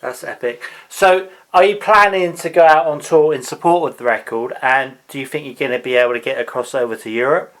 That's 0.00 0.22
epic. 0.22 0.62
So, 0.88 1.30
are 1.56 1.64
you 1.64 1.76
planning 1.76 2.36
to 2.36 2.50
go 2.50 2.66
out 2.66 2.84
on 2.84 3.00
tour 3.00 3.32
in 3.32 3.42
support 3.42 3.90
of 3.90 3.96
the 3.96 4.04
record? 4.04 4.52
And 4.60 4.98
do 5.08 5.18
you 5.18 5.24
think 5.24 5.46
you're 5.46 5.54
going 5.54 5.70
to 5.70 5.82
be 5.82 5.94
able 5.94 6.12
to 6.12 6.20
get 6.20 6.38
across 6.38 6.74
over 6.74 6.96
to 6.96 7.08
Europe? 7.08 7.54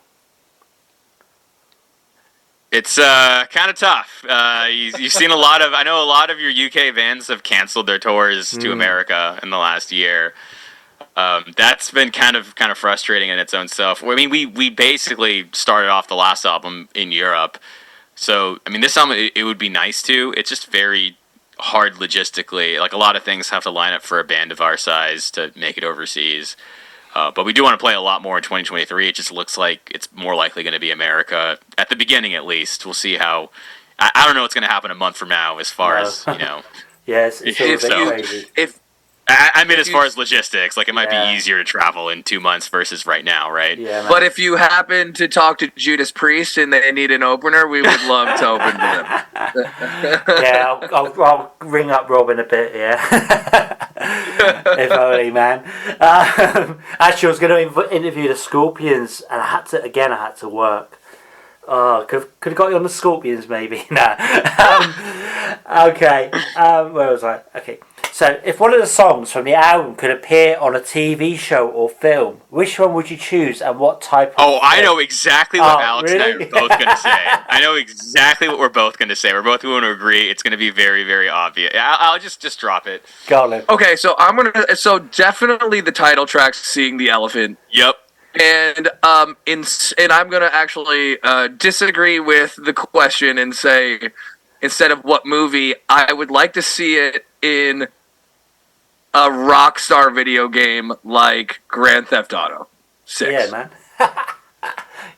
It's 2.70 2.98
uh, 2.98 3.46
kind 3.48 3.70
of 3.70 3.76
tough. 3.76 4.22
Uh, 4.28 4.66
you, 4.70 4.92
have 4.92 5.12
seen 5.12 5.30
a 5.30 5.36
lot 5.36 5.62
of. 5.62 5.72
I 5.72 5.82
know 5.82 6.04
a 6.04 6.04
lot 6.04 6.28
of 6.28 6.38
your 6.38 6.50
UK 6.50 6.94
bands 6.94 7.28
have 7.28 7.42
canceled 7.42 7.86
their 7.86 7.98
tours 7.98 8.52
mm. 8.52 8.60
to 8.60 8.72
America 8.72 9.40
in 9.42 9.48
the 9.48 9.56
last 9.56 9.90
year. 9.90 10.34
Um, 11.16 11.54
that's 11.56 11.90
been 11.90 12.10
kind 12.10 12.36
of 12.36 12.54
kind 12.54 12.70
of 12.70 12.76
frustrating 12.76 13.30
in 13.30 13.38
its 13.38 13.54
own 13.54 13.66
self. 13.66 14.04
I 14.04 14.14
mean, 14.14 14.28
we 14.28 14.44
we 14.44 14.68
basically 14.68 15.48
started 15.52 15.88
off 15.88 16.06
the 16.06 16.16
last 16.16 16.44
album 16.44 16.90
in 16.94 17.12
Europe, 17.12 17.56
so 18.14 18.58
I 18.66 18.70
mean, 18.70 18.82
this 18.82 18.98
album 18.98 19.16
it, 19.16 19.32
it 19.34 19.44
would 19.44 19.56
be 19.56 19.70
nice 19.70 20.02
to. 20.02 20.34
It's 20.36 20.50
just 20.50 20.66
very 20.66 21.16
hard 21.58 21.94
logistically. 21.94 22.78
Like 22.80 22.92
a 22.92 22.98
lot 22.98 23.16
of 23.16 23.22
things 23.22 23.50
have 23.50 23.62
to 23.64 23.70
line 23.70 23.92
up 23.92 24.02
for 24.02 24.18
a 24.18 24.24
band 24.24 24.52
of 24.52 24.60
our 24.60 24.76
size 24.76 25.30
to 25.32 25.52
make 25.56 25.76
it 25.76 25.84
overseas. 25.84 26.56
Uh, 27.14 27.30
but 27.30 27.46
we 27.46 27.52
do 27.54 27.62
want 27.62 27.72
to 27.72 27.82
play 27.82 27.94
a 27.94 28.00
lot 28.00 28.20
more 28.20 28.36
in 28.36 28.42
2023. 28.42 29.08
It 29.08 29.14
just 29.14 29.32
looks 29.32 29.56
like 29.56 29.90
it's 29.94 30.12
more 30.12 30.34
likely 30.34 30.62
going 30.62 30.74
to 30.74 30.80
be 30.80 30.90
America 30.90 31.58
at 31.78 31.88
the 31.88 31.96
beginning, 31.96 32.34
at 32.34 32.44
least. 32.44 32.84
We'll 32.84 32.94
see 32.94 33.16
how. 33.16 33.50
I, 33.98 34.10
I 34.14 34.26
don't 34.26 34.34
know 34.34 34.42
what's 34.42 34.52
going 34.52 34.66
to 34.66 34.68
happen 34.68 34.90
a 34.90 34.94
month 34.94 35.16
from 35.16 35.30
now, 35.30 35.56
as 35.56 35.70
far 35.70 35.94
no. 35.94 36.02
as 36.02 36.24
you 36.26 36.38
know. 36.38 36.62
yes, 37.06 37.40
it's 37.40 37.58
if, 37.60 37.80
so, 37.80 38.08
crazy. 38.08 38.46
If 38.54 38.78
I, 39.28 39.50
I 39.54 39.64
mean, 39.64 39.78
as 39.78 39.88
far 39.88 40.04
as 40.04 40.16
logistics, 40.16 40.76
like 40.76 40.88
it 40.88 40.94
might 40.94 41.10
yeah. 41.10 41.32
be 41.32 41.36
easier 41.36 41.58
to 41.58 41.64
travel 41.64 42.08
in 42.08 42.22
two 42.22 42.38
months 42.38 42.68
versus 42.68 43.06
right 43.06 43.24
now, 43.24 43.50
right? 43.50 43.76
Yeah. 43.76 44.02
Man. 44.02 44.10
But 44.10 44.22
if 44.22 44.38
you 44.38 44.56
happen 44.56 45.12
to 45.14 45.26
talk 45.26 45.58
to 45.58 45.70
Judas 45.76 46.12
Priest 46.12 46.56
and 46.56 46.72
they 46.72 46.92
need 46.92 47.10
an 47.10 47.24
opener, 47.24 47.66
we 47.66 47.82
would 47.82 48.02
love 48.02 48.38
to 48.38 48.48
open 48.48 48.72
to 48.72 48.78
them. 48.78 50.22
yeah, 50.42 50.64
I'll, 50.68 50.94
I'll, 50.94 51.22
I'll, 51.22 51.52
ring 51.60 51.90
up 51.90 52.08
Robin 52.08 52.38
a 52.38 52.44
bit. 52.44 52.74
Yeah, 52.74 53.88
if 54.78 54.92
only, 54.92 55.30
man. 55.30 55.64
Um, 56.00 56.80
actually, 57.00 57.26
I 57.26 57.30
was 57.30 57.40
going 57.40 57.72
to 57.72 57.94
interview 57.94 58.28
the 58.28 58.36
Scorpions, 58.36 59.22
and 59.28 59.42
I 59.42 59.46
had 59.46 59.66
to 59.66 59.82
again. 59.82 60.12
I 60.12 60.16
had 60.16 60.36
to 60.36 60.48
work. 60.48 61.00
Oh, 61.68 62.04
could 62.08 62.20
have, 62.22 62.40
could 62.40 62.50
have 62.52 62.58
got 62.58 62.70
you 62.70 62.76
on 62.76 62.82
the 62.82 62.88
Scorpions, 62.88 63.48
maybe. 63.48 63.84
nah. 63.90 64.16
Um, 64.58 65.88
okay. 65.90 66.30
Um, 66.56 66.92
where 66.92 67.10
was 67.10 67.24
I? 67.24 67.42
Okay. 67.54 67.78
So, 68.12 68.40
if 68.44 68.58
one 68.60 68.72
of 68.72 68.80
the 68.80 68.86
songs 68.86 69.30
from 69.30 69.44
the 69.44 69.52
album 69.54 69.94
could 69.94 70.10
appear 70.10 70.56
on 70.58 70.74
a 70.74 70.80
TV 70.80 71.36
show 71.38 71.68
or 71.68 71.90
film, 71.90 72.40
which 72.48 72.78
one 72.78 72.94
would 72.94 73.10
you 73.10 73.16
choose 73.18 73.60
and 73.60 73.78
what 73.78 74.00
type 74.00 74.30
of 74.30 74.34
Oh, 74.38 74.58
I 74.62 74.76
film? 74.76 74.86
know 74.86 74.98
exactly 75.00 75.60
what 75.60 75.78
Oh, 75.78 75.82
Alex 75.82 76.12
and 76.12 76.22
I 76.22 76.30
are 76.30 76.38
both 76.38 76.68
going 76.70 76.86
to 76.88 76.96
say. 76.96 77.10
I 77.48 77.60
know 77.60 77.74
exactly 77.74 78.48
what 78.48 78.58
we're 78.58 78.70
both 78.70 78.96
going 78.96 79.10
to 79.10 79.16
say. 79.16 79.34
We're 79.34 79.42
both 79.42 79.60
going 79.60 79.82
to 79.82 79.90
agree. 79.90 80.30
It's 80.30 80.42
going 80.42 80.52
to 80.52 80.56
be 80.56 80.70
very, 80.70 81.04
very 81.04 81.28
obvious. 81.28 81.72
I'll, 81.78 82.12
I'll 82.12 82.18
just 82.18 82.40
just 82.40 82.58
drop 82.58 82.86
it. 82.86 83.04
Go 83.26 83.42
on, 83.44 83.50
then. 83.50 83.64
Okay, 83.68 83.96
so 83.96 84.14
I'm 84.18 84.36
gonna. 84.36 84.76
So 84.76 84.98
definitely 84.98 85.82
the 85.82 85.92
title 85.92 86.24
track, 86.24 86.54
"Seeing 86.54 86.96
the 86.96 87.10
Elephant," 87.10 87.58
Yep. 87.70 87.96
And 88.40 88.88
um, 89.02 89.36
in 89.46 89.64
and 89.98 90.12
I'm 90.12 90.28
gonna 90.28 90.50
actually 90.52 91.18
uh, 91.22 91.48
disagree 91.48 92.20
with 92.20 92.56
the 92.56 92.72
question 92.72 93.38
and 93.38 93.54
say 93.54 94.10
instead 94.62 94.90
of 94.90 95.04
what 95.04 95.26
movie, 95.26 95.74
I 95.88 96.12
would 96.12 96.30
like 96.30 96.52
to 96.54 96.62
see 96.62 96.96
it 96.96 97.26
in 97.42 97.88
a 99.14 99.28
Rockstar 99.28 100.14
video 100.14 100.48
game 100.48 100.92
like 101.04 101.60
Grand 101.68 102.08
Theft 102.08 102.32
Auto 102.32 102.68
Six. 103.04 103.32
Yeah, 103.32 103.50
man. 103.50 103.70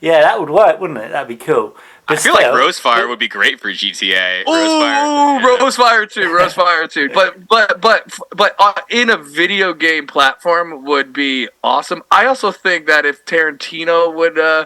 yeah, 0.01 0.21
that 0.21 0.39
would 0.39 0.49
work, 0.49 0.79
wouldn't 0.79 0.99
it? 0.99 1.11
That'd 1.11 1.27
be 1.27 1.43
cool. 1.43 1.75
I 2.09 2.15
feel 2.15 2.33
still- 2.33 2.33
like 2.33 2.45
Rosefire 2.47 3.07
would 3.07 3.19
be 3.19 3.27
great 3.27 3.59
for 3.59 3.69
GTA. 3.69 4.41
Ooh, 4.41 4.51
Rosefire. 4.51 5.57
Rosefire 5.59 6.11
too, 6.11 6.29
Rosefire 6.29 6.91
too. 6.91 7.09
But 7.13 7.47
but 7.47 7.81
but 7.81 8.11
but 8.35 8.55
uh, 8.59 8.73
in 8.89 9.09
a 9.09 9.17
video 9.17 9.73
game 9.73 10.07
platform 10.07 10.85
would 10.85 11.13
be 11.13 11.49
awesome. 11.63 12.03
I 12.11 12.25
also 12.25 12.51
think 12.51 12.87
that 12.87 13.05
if 13.05 13.25
Tarantino 13.25 14.13
would 14.13 14.39
uh, 14.39 14.65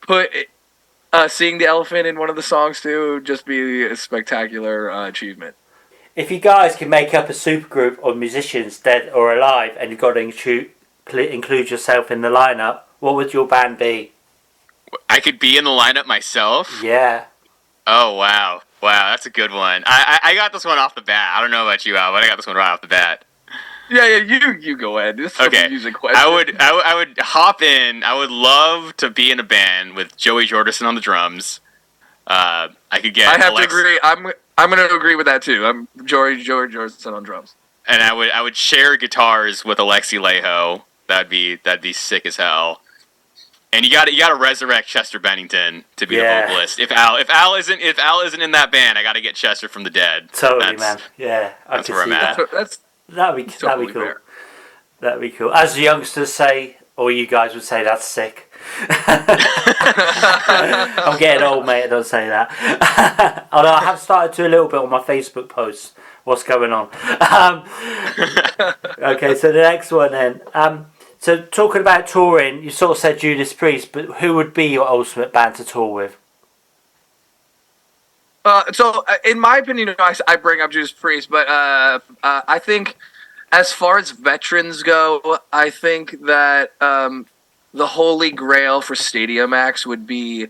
put 0.00 0.30
uh, 1.12 1.28
seeing 1.28 1.58
the 1.58 1.66
elephant 1.66 2.06
in 2.06 2.18
one 2.18 2.30
of 2.30 2.36
the 2.36 2.42
songs 2.42 2.80
too, 2.80 3.06
it 3.06 3.10
would 3.14 3.24
just 3.24 3.46
be 3.46 3.84
a 3.84 3.96
spectacular 3.96 4.90
uh, 4.90 5.06
achievement. 5.08 5.54
If 6.16 6.30
you 6.32 6.40
guys 6.40 6.74
can 6.74 6.88
make 6.88 7.14
up 7.14 7.30
a 7.30 7.32
supergroup 7.32 7.98
of 8.00 8.16
musicians, 8.16 8.80
dead 8.80 9.10
or 9.14 9.34
alive, 9.36 9.76
and 9.78 9.90
you've 9.90 10.00
got 10.00 10.14
to 10.14 10.20
include, 10.20 10.70
include 11.14 11.70
yourself 11.70 12.10
in 12.10 12.22
the 12.22 12.28
lineup, 12.28 12.80
what 12.98 13.14
would 13.14 13.32
your 13.32 13.46
band 13.46 13.78
be? 13.78 14.12
I 15.08 15.20
could 15.20 15.38
be 15.38 15.56
in 15.58 15.64
the 15.64 15.70
lineup 15.70 16.06
myself. 16.06 16.80
Yeah. 16.82 17.24
Oh 17.86 18.14
wow, 18.14 18.60
wow, 18.82 19.10
that's 19.10 19.24
a 19.26 19.30
good 19.30 19.50
one. 19.50 19.82
I, 19.86 20.18
I 20.22 20.30
I 20.30 20.34
got 20.34 20.52
this 20.52 20.64
one 20.64 20.78
off 20.78 20.94
the 20.94 21.00
bat. 21.02 21.32
I 21.36 21.40
don't 21.40 21.50
know 21.50 21.62
about 21.66 21.86
you, 21.86 21.96
Al, 21.96 22.12
but 22.12 22.22
I 22.22 22.26
got 22.26 22.36
this 22.36 22.46
one 22.46 22.56
right 22.56 22.70
off 22.70 22.80
the 22.82 22.86
bat. 22.88 23.24
Yeah, 23.90 24.06
yeah, 24.06 24.16
you 24.18 24.52
you 24.60 24.76
go 24.76 24.98
ahead. 24.98 25.16
This 25.16 25.32
is 25.34 25.40
Okay. 25.40 25.64
a 25.66 25.70
music 25.70 25.94
question. 25.94 26.20
I 26.20 26.28
would, 26.28 26.60
I 26.60 26.72
would 26.74 26.84
I 26.84 26.94
would 26.94 27.18
hop 27.18 27.62
in. 27.62 28.04
I 28.04 28.14
would 28.14 28.30
love 28.30 28.94
to 28.98 29.08
be 29.08 29.30
in 29.30 29.40
a 29.40 29.42
band 29.42 29.96
with 29.96 30.16
Joey 30.18 30.46
Jordison 30.46 30.86
on 30.86 30.94
the 30.94 31.00
drums. 31.00 31.60
Uh, 32.26 32.68
I 32.90 33.00
could 33.00 33.14
get 33.14 33.28
I 33.28 33.32
have 33.38 33.52
Alex- 33.54 33.72
to 33.72 33.78
agree. 33.78 33.98
I'm 34.02 34.26
I'm 34.58 34.68
going 34.70 34.86
to 34.86 34.94
agree 34.94 35.16
with 35.16 35.24
that 35.24 35.40
too. 35.40 35.64
I'm 35.64 35.88
Joey 36.04 36.42
George 36.42 36.72
Jordan 36.72 37.14
on 37.14 37.22
drums. 37.22 37.54
and 37.86 38.02
I 38.02 38.12
would 38.12 38.30
I 38.32 38.42
would 38.42 38.56
share 38.56 38.98
guitars 38.98 39.64
with 39.64 39.78
Alexi 39.78 40.20
Laiho. 40.20 40.82
That'd 41.06 41.30
be 41.30 41.56
that'd 41.56 41.80
be 41.80 41.94
sick 41.94 42.26
as 42.26 42.36
hell. 42.36 42.82
And 43.72 43.84
you 43.84 43.92
got 43.92 44.06
to 44.06 44.12
you 44.14 44.20
got 44.20 44.28
to 44.30 44.34
resurrect 44.36 44.88
Chester 44.88 45.18
Bennington 45.18 45.84
to 45.96 46.06
be 46.06 46.16
Yeah. 46.16 46.42
the 46.42 46.46
vocalist. 46.48 46.78
If 46.80 46.90
Al 46.90 47.16
if 47.16 47.28
Al 47.28 47.54
isn't 47.54 47.80
if 47.80 47.98
Al 47.98 48.20
isn't 48.22 48.40
in 48.40 48.52
that 48.52 48.72
band, 48.72 48.96
I 48.98 49.02
got 49.02 49.12
to 49.14 49.20
get 49.20 49.34
Chester 49.34 49.68
from 49.68 49.84
the 49.84 49.90
dead. 49.90 50.30
Totally, 50.32 50.60
That's- 50.76 50.80
man. 50.80 50.98
Yeah, 51.18 51.52
I 51.66 51.76
that's 51.76 51.86
can 51.86 51.94
where 51.96 52.04
see 52.06 52.10
I'm 52.12 52.16
at. 52.16 52.36
that. 52.38 52.50
So 52.50 52.56
that's 52.56 52.78
That'd 53.10 53.36
be 53.46 53.52
that'd 53.52 53.86
be 53.86 53.92
cool. 53.92 54.02
fair. 54.02 54.22
That'd 55.00 55.20
be 55.20 55.30
cool. 55.30 55.52
As 55.54 55.74
the 55.74 55.82
youngsters 55.82 56.32
say, 56.32 56.78
or 56.96 57.10
you 57.12 57.26
guys 57.26 57.54
would 57.54 57.62
say, 57.62 57.84
that's 57.84 58.04
sick. 58.06 58.50
I'm 58.88 59.26
getting 61.18 61.42
old, 61.42 61.64
mate. 61.66 61.84
I 61.84 61.86
don't 61.86 62.04
say 62.06 62.28
that. 62.28 63.46
Although 63.52 63.72
I 63.72 63.84
have 63.84 63.98
started 64.00 64.32
to 64.34 64.46
a 64.46 64.50
little 64.50 64.68
bit 64.68 64.80
on 64.80 64.90
my 64.90 65.00
Facebook 65.00 65.48
posts. 65.48 65.94
What's 66.24 66.42
going 66.42 66.72
on? 66.72 66.88
Um, 67.20 67.64
okay, 68.98 69.34
so 69.34 69.52
the 69.52 69.60
next 69.60 69.92
one 69.92 70.12
then. 70.12 70.40
Um, 70.54 70.86
so 71.18 71.42
talking 71.42 71.80
about 71.80 72.06
touring, 72.06 72.62
you 72.62 72.70
sort 72.70 72.92
of 72.92 72.98
said 72.98 73.18
Judas 73.18 73.52
Priest, 73.52 73.92
but 73.92 74.04
who 74.20 74.34
would 74.34 74.54
be 74.54 74.66
your 74.66 74.88
ultimate 74.88 75.32
band 75.32 75.56
to 75.56 75.64
tour 75.64 75.92
with? 75.92 76.16
Uh, 78.44 78.72
so, 78.72 79.04
uh, 79.06 79.16
in 79.24 79.38
my 79.38 79.58
opinion, 79.58 79.94
I, 79.98 80.14
I 80.26 80.36
bring 80.36 80.60
up 80.60 80.70
Judas 80.70 80.92
Priest, 80.92 81.28
but 81.28 81.48
uh, 81.48 81.98
uh, 82.22 82.42
I 82.46 82.58
think 82.58 82.96
as 83.50 83.72
far 83.72 83.98
as 83.98 84.12
veterans 84.12 84.82
go, 84.82 85.38
I 85.52 85.70
think 85.70 86.24
that 86.24 86.72
um, 86.80 87.26
the 87.74 87.86
holy 87.88 88.30
grail 88.30 88.80
for 88.80 88.94
Stadium 88.94 89.52
acts 89.52 89.86
would 89.86 90.06
be 90.06 90.46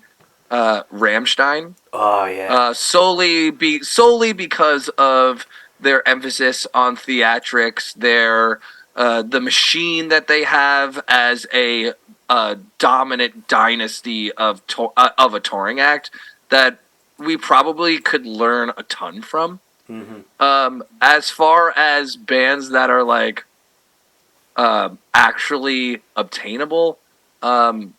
uh, 0.50 0.84
Rammstein, 0.84 1.74
Oh 1.92 2.26
yeah, 2.26 2.54
uh, 2.54 2.74
solely 2.74 3.50
be 3.50 3.82
solely 3.82 4.32
because 4.32 4.88
of 4.90 5.46
their 5.80 6.06
emphasis 6.06 6.66
on 6.74 6.96
theatrics, 6.96 7.94
their 7.94 8.60
uh, 8.98 9.22
the 9.22 9.40
machine 9.40 10.08
that 10.08 10.26
they 10.26 10.42
have 10.42 11.02
as 11.08 11.46
a 11.54 11.92
uh, 12.28 12.56
dominant 12.78 13.46
dynasty 13.48 14.30
of 14.32 14.66
to- 14.66 14.92
uh, 14.96 15.10
of 15.16 15.32
a 15.34 15.40
touring 15.40 15.78
act 15.80 16.10
that 16.50 16.80
we 17.16 17.36
probably 17.36 17.98
could 18.00 18.26
learn 18.26 18.72
a 18.76 18.82
ton 18.82 19.22
from. 19.22 19.60
Mhm. 19.88 20.24
Um, 20.40 20.82
as 21.00 21.30
far 21.30 21.72
as 21.76 22.16
bands 22.16 22.70
that 22.70 22.90
are 22.90 23.04
like 23.04 23.44
um 24.56 24.98
actually 25.14 26.02
obtainable, 26.16 26.98
um, 27.42 27.94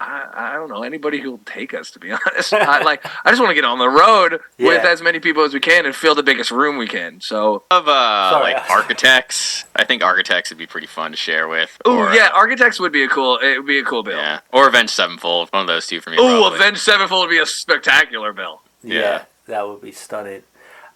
I, 0.00 0.28
I 0.32 0.52
don't 0.54 0.68
know 0.68 0.84
anybody 0.84 1.20
who'll 1.20 1.40
take 1.44 1.74
us. 1.74 1.90
To 1.92 1.98
be 1.98 2.12
honest, 2.26 2.52
I, 2.52 2.82
like 2.84 3.04
I 3.24 3.30
just 3.30 3.40
want 3.40 3.50
to 3.50 3.54
get 3.54 3.64
on 3.64 3.78
the 3.78 3.88
road 3.88 4.40
with 4.58 4.84
as 4.84 5.02
many 5.02 5.18
people 5.18 5.42
as 5.42 5.52
we 5.52 5.60
can 5.60 5.86
and 5.86 5.94
fill 5.94 6.14
the 6.14 6.22
biggest 6.22 6.50
room 6.50 6.78
we 6.78 6.86
can. 6.86 7.20
So, 7.20 7.64
Of 7.70 7.88
uh, 7.88 8.30
Sorry. 8.30 8.52
like 8.54 8.70
architects, 8.70 9.64
I 9.74 9.84
think 9.84 10.04
architects 10.04 10.50
would 10.50 10.58
be 10.58 10.66
pretty 10.66 10.86
fun 10.86 11.10
to 11.10 11.16
share 11.16 11.48
with. 11.48 11.76
oh 11.84 12.12
yeah, 12.12 12.26
uh, 12.28 12.36
Architects 12.36 12.78
would 12.78 12.92
be 12.92 13.02
a 13.02 13.08
cool. 13.08 13.38
It 13.38 13.56
would 13.58 13.66
be 13.66 13.78
a 13.80 13.84
cool 13.84 14.02
bill. 14.02 14.16
yeah, 14.18 14.40
or 14.52 14.68
Avenged 14.68 14.90
Sevenfold. 14.92 15.48
One 15.52 15.62
of 15.62 15.66
those 15.66 15.86
two 15.86 16.00
for 16.00 16.10
me. 16.10 16.16
Oh, 16.20 16.40
probably. 16.42 16.58
Avenged 16.58 16.80
Sevenfold 16.80 17.26
would 17.26 17.30
be 17.32 17.38
a 17.38 17.46
spectacular 17.46 18.32
bill. 18.32 18.62
yeah, 18.82 19.00
yeah. 19.00 19.24
that 19.46 19.66
would 19.68 19.80
be 19.82 19.92
stunning. 19.92 20.42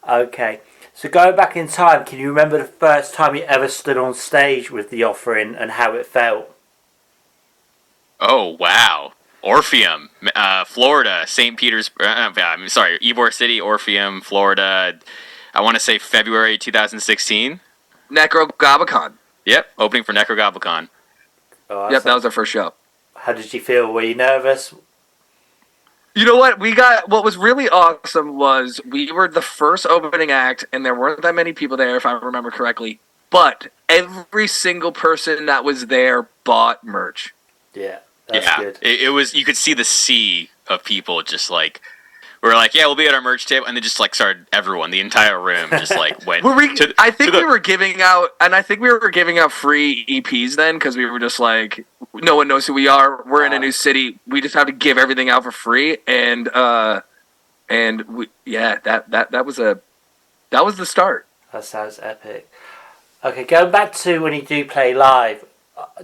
Okay, 0.09 0.61
so 0.94 1.09
going 1.09 1.37
back 1.37 1.56
in 1.56 1.68
time, 1.68 2.04
can 2.04 2.18
you 2.18 2.28
remember 2.28 2.59
the 2.59 2.64
first 2.64 3.14
time 3.14 3.35
you 3.37 3.42
ever 3.42 3.68
stood 3.68 3.97
on 3.97 4.14
stage 4.14 4.71
with 4.71 4.90
the 4.90 5.02
offering 5.04 5.54
and 5.54 5.73
how 5.73 5.94
it 5.94 6.06
felt? 6.06 6.49
Oh 8.25 8.57
wow, 8.59 9.12
Orpheum, 9.43 10.11
uh, 10.37 10.64
Florida, 10.64 11.25
St. 11.26 11.57
Peter's. 11.59 11.91
Uh, 11.99 12.05
I'm 12.37 12.69
sorry, 12.69 12.99
Ybor 13.00 13.33
City, 13.33 13.61
Orpheum, 13.61 14.21
Florida. 14.21 14.99
I 15.52 15.61
want 15.61 15.75
to 15.75 15.81
say 15.81 15.99
February 15.99 16.57
2016. 16.57 17.59
Nekrogoblikon. 18.11 19.14
Yep, 19.45 19.67
opening 19.76 20.05
for 20.05 20.12
Nekrogoblikon. 20.12 20.88
Oh, 21.69 21.83
Yep, 21.85 21.88
that's- 21.91 22.02
that 22.05 22.14
was 22.14 22.25
our 22.25 22.31
first 22.31 22.52
show. 22.52 22.75
How 23.17 23.33
did 23.33 23.52
you 23.52 23.61
feel? 23.61 23.93
Were 23.93 24.02
you 24.02 24.14
nervous? 24.14 24.73
You 26.14 26.25
know 26.26 26.37
what? 26.37 26.59
We 26.61 26.75
got 26.75 27.09
what 27.09 27.25
was 27.25 27.37
really 27.37 27.69
awesome 27.69 28.37
was 28.37 28.81
we 28.87 29.11
were 29.11 29.29
the 29.29 29.43
first 29.43 29.87
opening 29.87 30.31
act, 30.31 30.64
and 30.73 30.85
there 30.87 30.95
weren't 30.95 31.23
that 31.23 31.35
many 31.35 31.52
people 31.52 31.76
there, 31.76 31.97
if 31.97 32.05
I 32.07 32.12
remember 32.12 32.50
correctly. 32.50 33.00
But 33.31 33.69
every 33.88 34.47
single 34.47 34.93
person 34.93 35.47
that 35.47 35.64
was 35.64 35.87
there 35.87 36.29
bought 36.45 36.85
merch. 36.85 37.35
Yeah, 37.75 38.00
that's 38.29 38.47
yeah, 38.47 38.57
good. 38.59 38.79
It, 38.83 39.00
it 39.02 39.09
was. 39.11 39.35
You 39.35 39.45
could 39.45 39.57
see 39.57 39.75
the 39.75 39.85
sea 39.85 40.50
of 40.69 40.85
people 40.85 41.23
just 41.23 41.50
like. 41.50 41.81
We 42.43 42.49
were 42.49 42.57
like, 42.57 42.75
yeah, 42.75 42.87
we'll 42.87 42.97
be 42.97 43.07
at 43.07 43.14
our 43.14 43.21
merch 43.21 43.47
table, 43.47 43.67
and 43.67 43.76
they 43.76 43.81
just 43.81 44.00
like 44.00 44.17
started. 44.17 44.47
Everyone, 44.52 44.91
the 44.91 44.99
entire 44.99 45.41
room, 45.41 45.71
just 45.71 45.95
like 45.95 46.26
went. 46.26 46.43
Were 46.43 46.57
we? 46.57 46.75
to 46.75 46.88
the- 46.88 46.95
I 46.99 47.12
think 47.12 47.31
to 47.31 47.38
the- 47.38 47.45
we 47.45 47.49
were 47.49 47.61
giving 47.61 48.02
out, 48.02 48.31
and 48.41 48.55
I 48.55 48.62
think 48.62 48.81
we 48.81 48.91
were 48.91 49.11
giving 49.11 49.38
out 49.38 49.52
free 49.52 50.05
EPs 50.07 50.57
then 50.57 50.75
because 50.75 50.97
we 50.97 51.07
were 51.07 51.21
just 51.21 51.38
like, 51.38 51.87
no 52.14 52.35
one 52.35 52.49
knows 52.49 52.67
who 52.67 52.75
we 52.75 52.88
are. 52.88 53.23
We're 53.25 53.45
in 53.47 53.52
a 53.52 53.61
new 53.61 53.71
city. 53.71 54.19
We 54.26 54.41
just 54.41 54.55
have 54.55 54.67
to 54.67 54.73
give 54.73 54.99
everything 54.99 55.29
out 55.29 55.45
for 55.45 55.52
free, 55.52 55.99
and 56.07 56.49
uh, 56.49 57.02
and 57.69 58.02
we, 58.09 58.29
yeah, 58.45 58.79
that 58.85 59.11
that 59.11 59.31
that 59.31 59.47
was 59.47 59.61
a 59.61 59.81
that 60.50 60.64
was 60.64 60.76
the 60.76 60.87
start. 60.87 61.26
That 61.52 61.64
sounds 61.64 62.00
epic. 62.02 62.50
Okay, 63.25 63.45
going 63.45 63.71
back 63.71 63.93
to 63.99 64.19
when 64.19 64.33
you 64.33 64.43
do 64.43 64.64
play 64.64 64.95
live, 64.95 65.45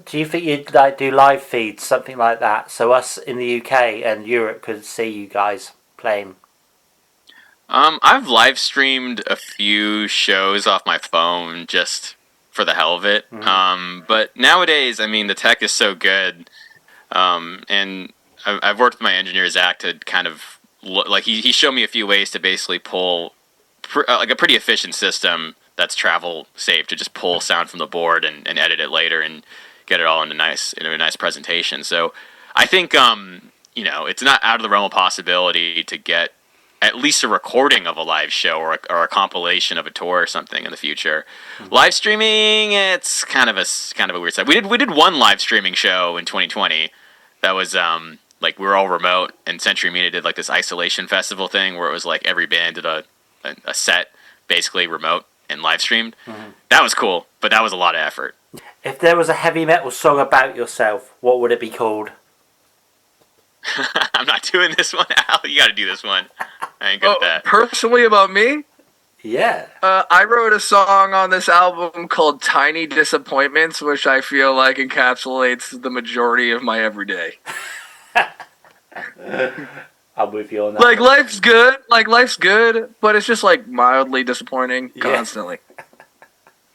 do 0.05 0.19
you 0.19 0.27
think 0.27 0.45
you'd 0.45 0.75
like 0.75 0.99
do 0.99 1.11
live 1.11 1.43
feeds, 1.43 1.85
something 1.85 2.17
like 2.17 2.41
that, 2.41 2.71
so 2.71 2.93
us 2.93 3.19
in 3.19 3.37
the 3.37 3.61
UK 3.61 3.73
and 4.05 4.27
Europe 4.27 4.63
could 4.63 4.85
see 4.85 5.09
you 5.09 5.27
guys 5.27 5.73
playing? 5.97 6.37
Um, 7.69 7.99
I've 8.03 8.29
live 8.29 8.59
streamed 8.59 9.23
a 9.27 9.37
few 9.37 10.09
shows 10.09 10.67
off 10.67 10.87
my 10.87 10.99
phone 10.99 11.67
just 11.67 12.17
for 12.51 12.65
the 12.65 12.75
hell 12.75 12.95
of 12.95 13.05
it. 13.05 13.31
Mhm. 13.31 13.45
Um, 13.47 14.05
but 14.09 14.35
nowadays, 14.37 15.01
I 15.01 15.07
mean, 15.07 15.27
the 15.27 15.35
tech 15.35 15.63
is 15.63 15.73
so 15.73 15.95
good, 15.95 16.49
um, 17.13 17.63
and 17.69 18.13
I've, 18.47 18.79
worked 18.79 18.97
with 18.97 19.03
my 19.03 19.15
engineer 19.15 19.49
Zach 19.49 19.81
to 19.81 19.95
kind 19.95 20.27
of 20.27 20.59
lo- 20.83 21.05
like 21.09 21.25
he 21.25 21.41
he 21.41 21.53
showed 21.53 21.73
me 21.73 21.85
a 21.85 21.89
few 21.89 22.07
ways 22.07 22.31
to 22.31 22.39
basically 22.39 22.79
pull 22.79 23.35
pr- 23.83 24.09
uh, 24.09 24.17
like 24.19 24.31
a 24.31 24.37
pretty 24.37 24.57
efficient 24.57 24.95
system 24.95 25.55
that's 25.77 25.95
travel 25.95 26.47
safe 26.57 26.87
to 26.89 26.97
just 26.97 27.15
pull 27.15 27.41
sound 27.41 27.71
from 27.71 27.79
the 27.79 27.87
board 27.87 28.25
and, 28.25 28.47
and 28.49 28.59
edit 28.59 28.81
it 28.81 28.91
later 28.91 29.21
and 29.21 29.45
get 29.89 30.01
it 30.01 30.07
all 30.07 30.23
into 30.23 30.35
nice 30.35 30.73
into 30.75 30.93
a 30.93 30.99
nice 30.99 31.17
presentation. 31.17 31.83
So 31.83 32.13
I 32.55 32.67
think 32.67 32.95
um, 32.95 33.51
you 33.75 33.85
know 33.85 34.07
it's 34.07 34.23
not 34.23 34.41
out 34.43 34.57
of 34.57 34.63
the 34.63 34.69
realm 34.69 34.85
of 34.85 34.93
possibility 34.93 35.83
to 35.85 35.97
get 35.97 36.33
at 36.81 36.97
least 36.97 37.25
a 37.25 37.29
recording 37.29 37.89
of 37.89 37.97
a 37.97 38.03
live 38.03 38.33
show 38.33 38.59
or 38.59 38.75
a, 38.75 38.79
or 38.89 39.03
a 39.03 39.09
compilation 39.09 39.79
of 39.79 39.87
a 39.87 39.91
tour 39.91 40.23
or 40.23 40.27
something 40.27 40.65
in 40.65 40.71
the 40.71 40.77
future. 40.77 41.27
Live 41.71 41.93
streaming, 41.93 42.73
it's 42.73 43.25
kind 43.25 43.51
of 43.51 43.57
a 43.57 43.65
kind 43.95 44.11
of 44.11 44.17
a 44.17 44.21
weird 44.21 44.35
side. 44.35 44.47
We 44.47 44.55
did 44.55 44.67
we 44.67 44.79
did 44.79 44.91
one 44.91 45.19
live 45.19 45.41
streaming 45.41 45.75
show 45.75 46.17
in 46.17 46.25
2020 46.25 46.91
that 47.41 47.53
was 47.53 47.75
um 47.75 48.19
like 48.41 48.59
we 48.59 48.67
were 48.67 48.77
all 48.77 48.89
remote 48.89 49.33
and 49.47 49.61
Century 49.61 49.91
Media 49.91 50.11
did 50.11 50.25
like 50.25 50.37
this 50.37 50.51
isolation 50.51 51.09
festival 51.09 51.49
thing 51.49 51.77
where 51.77 51.89
it 51.89 51.93
was 51.93 52.05
like 52.05 52.25
every 52.25 52.47
band 52.47 52.77
did 52.77 52.85
a 52.85 53.05
a, 53.45 53.57
a 53.65 53.75
set 53.75 54.09
basically 54.49 54.87
remote 54.87 55.25
and 55.49 55.63
live 55.63 55.81
streamed. 55.81 56.15
That 56.69 56.83
was 56.83 56.95
cool, 56.95 57.27
but 57.41 57.51
that 57.51 57.63
was 57.63 57.73
a 57.73 57.77
lot 57.77 57.95
of 57.95 58.01
effort. 58.01 58.35
If 58.85 58.99
there 58.99 59.17
was 59.17 59.29
a 59.29 59.35
heavy 59.35 59.65
metal 59.65 59.91
song 59.91 60.19
about 60.21 60.57
yourself, 60.57 61.15
what 61.21 61.41
would 61.41 61.53
it 61.53 61.61
be 61.61 61.71
called? 61.71 62.11
I'm 64.15 64.27
not 64.27 64.43
doing 64.51 64.73
this 64.77 64.93
one, 64.95 65.07
Al. 65.29 65.41
You 65.45 65.59
got 65.59 65.67
to 65.69 65.73
do 65.75 65.87
this 65.87 66.03
one. 66.03 66.27
I 66.81 66.91
ain't 66.93 67.01
good 67.03 67.09
Oh, 67.11 67.15
at 67.17 67.21
that. 67.21 67.45
personally, 67.45 68.05
about 68.05 68.31
me, 68.33 68.65
Yeah. 69.23 69.67
uh, 69.83 70.05
I 70.11 70.25
wrote 70.25 70.53
a 70.53 70.61
song 70.61 71.13
on 71.13 71.31
this 71.31 71.49
album 71.49 72.09
called 72.09 72.41
"Tiny 72.41 72.87
Disappointments," 72.87 73.83
which 73.83 74.07
I 74.07 74.21
feel 74.23 74.55
like 74.55 74.77
encapsulates 74.79 75.83
the 75.83 75.91
majority 75.91 76.51
of 76.51 76.63
my 76.63 76.81
everyday. 76.81 77.39
I'm 80.17 80.33
with 80.33 80.51
you 80.51 80.65
on 80.67 80.75
that. 80.75 80.81
Like 80.83 81.01
life's 81.01 81.39
good, 81.41 81.77
like 81.89 82.09
life's 82.09 82.37
good, 82.37 82.95
but 83.01 83.15
it's 83.17 83.27
just 83.27 83.43
like 83.45 83.69
mildly 83.69 84.25
disappointing 84.25 84.91
Yeah. 84.95 85.03
constantly. 85.03 85.59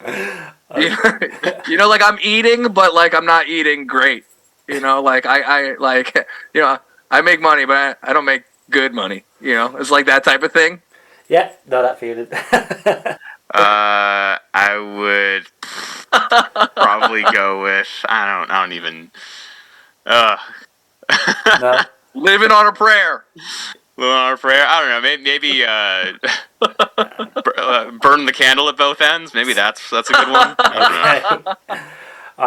you, 1.68 1.76
know, 1.76 1.88
like 1.88 2.02
I'm 2.02 2.18
eating, 2.22 2.68
but 2.68 2.94
like 2.94 3.14
I'm 3.14 3.26
not 3.26 3.48
eating 3.48 3.86
great. 3.86 4.24
You 4.68 4.80
know, 4.80 5.02
like 5.02 5.26
I, 5.26 5.40
I 5.42 5.74
like, 5.76 6.14
you 6.54 6.60
know, 6.60 6.78
I 7.10 7.20
make 7.20 7.40
money, 7.40 7.64
but 7.64 7.76
I, 7.76 8.10
I 8.10 8.12
don't 8.12 8.24
make 8.24 8.44
good 8.70 8.92
money. 8.92 9.24
You 9.40 9.54
know, 9.54 9.76
it's 9.76 9.90
like 9.90 10.06
that 10.06 10.24
type 10.24 10.42
of 10.42 10.52
thing. 10.52 10.82
yeah, 11.28 11.52
know 11.66 11.82
that 11.82 11.98
feeling. 11.98 12.28
Uh, 13.54 14.36
I 14.52 14.78
would 14.78 15.46
probably 16.74 17.22
go 17.32 17.62
with 17.62 17.86
I 18.08 18.40
don't 18.40 18.50
I 18.50 18.62
don't 18.62 18.72
even. 18.72 19.12
Uh, 20.04 20.36
no. 21.60 21.80
Living 22.14 22.50
on 22.50 22.66
a 22.66 22.72
prayer. 22.72 23.24
Living 23.96 24.12
on 24.12 24.36
prayer. 24.38 24.64
I 24.66 24.80
don't 24.80 24.88
know. 24.90 25.00
Maybe 25.00 25.22
maybe 25.22 25.64
uh, 25.64 26.12
bur- 27.44 27.54
uh, 27.58 27.90
burn 27.92 28.26
the 28.26 28.32
candle 28.32 28.68
at 28.68 28.76
both 28.76 29.00
ends. 29.00 29.32
Maybe 29.34 29.52
that's 29.52 29.88
that's 29.90 30.10
a 30.10 30.12
good 30.12 30.28
one. 30.30 30.54
I 30.58 31.22
don't 31.28 31.44
know. 31.44 31.54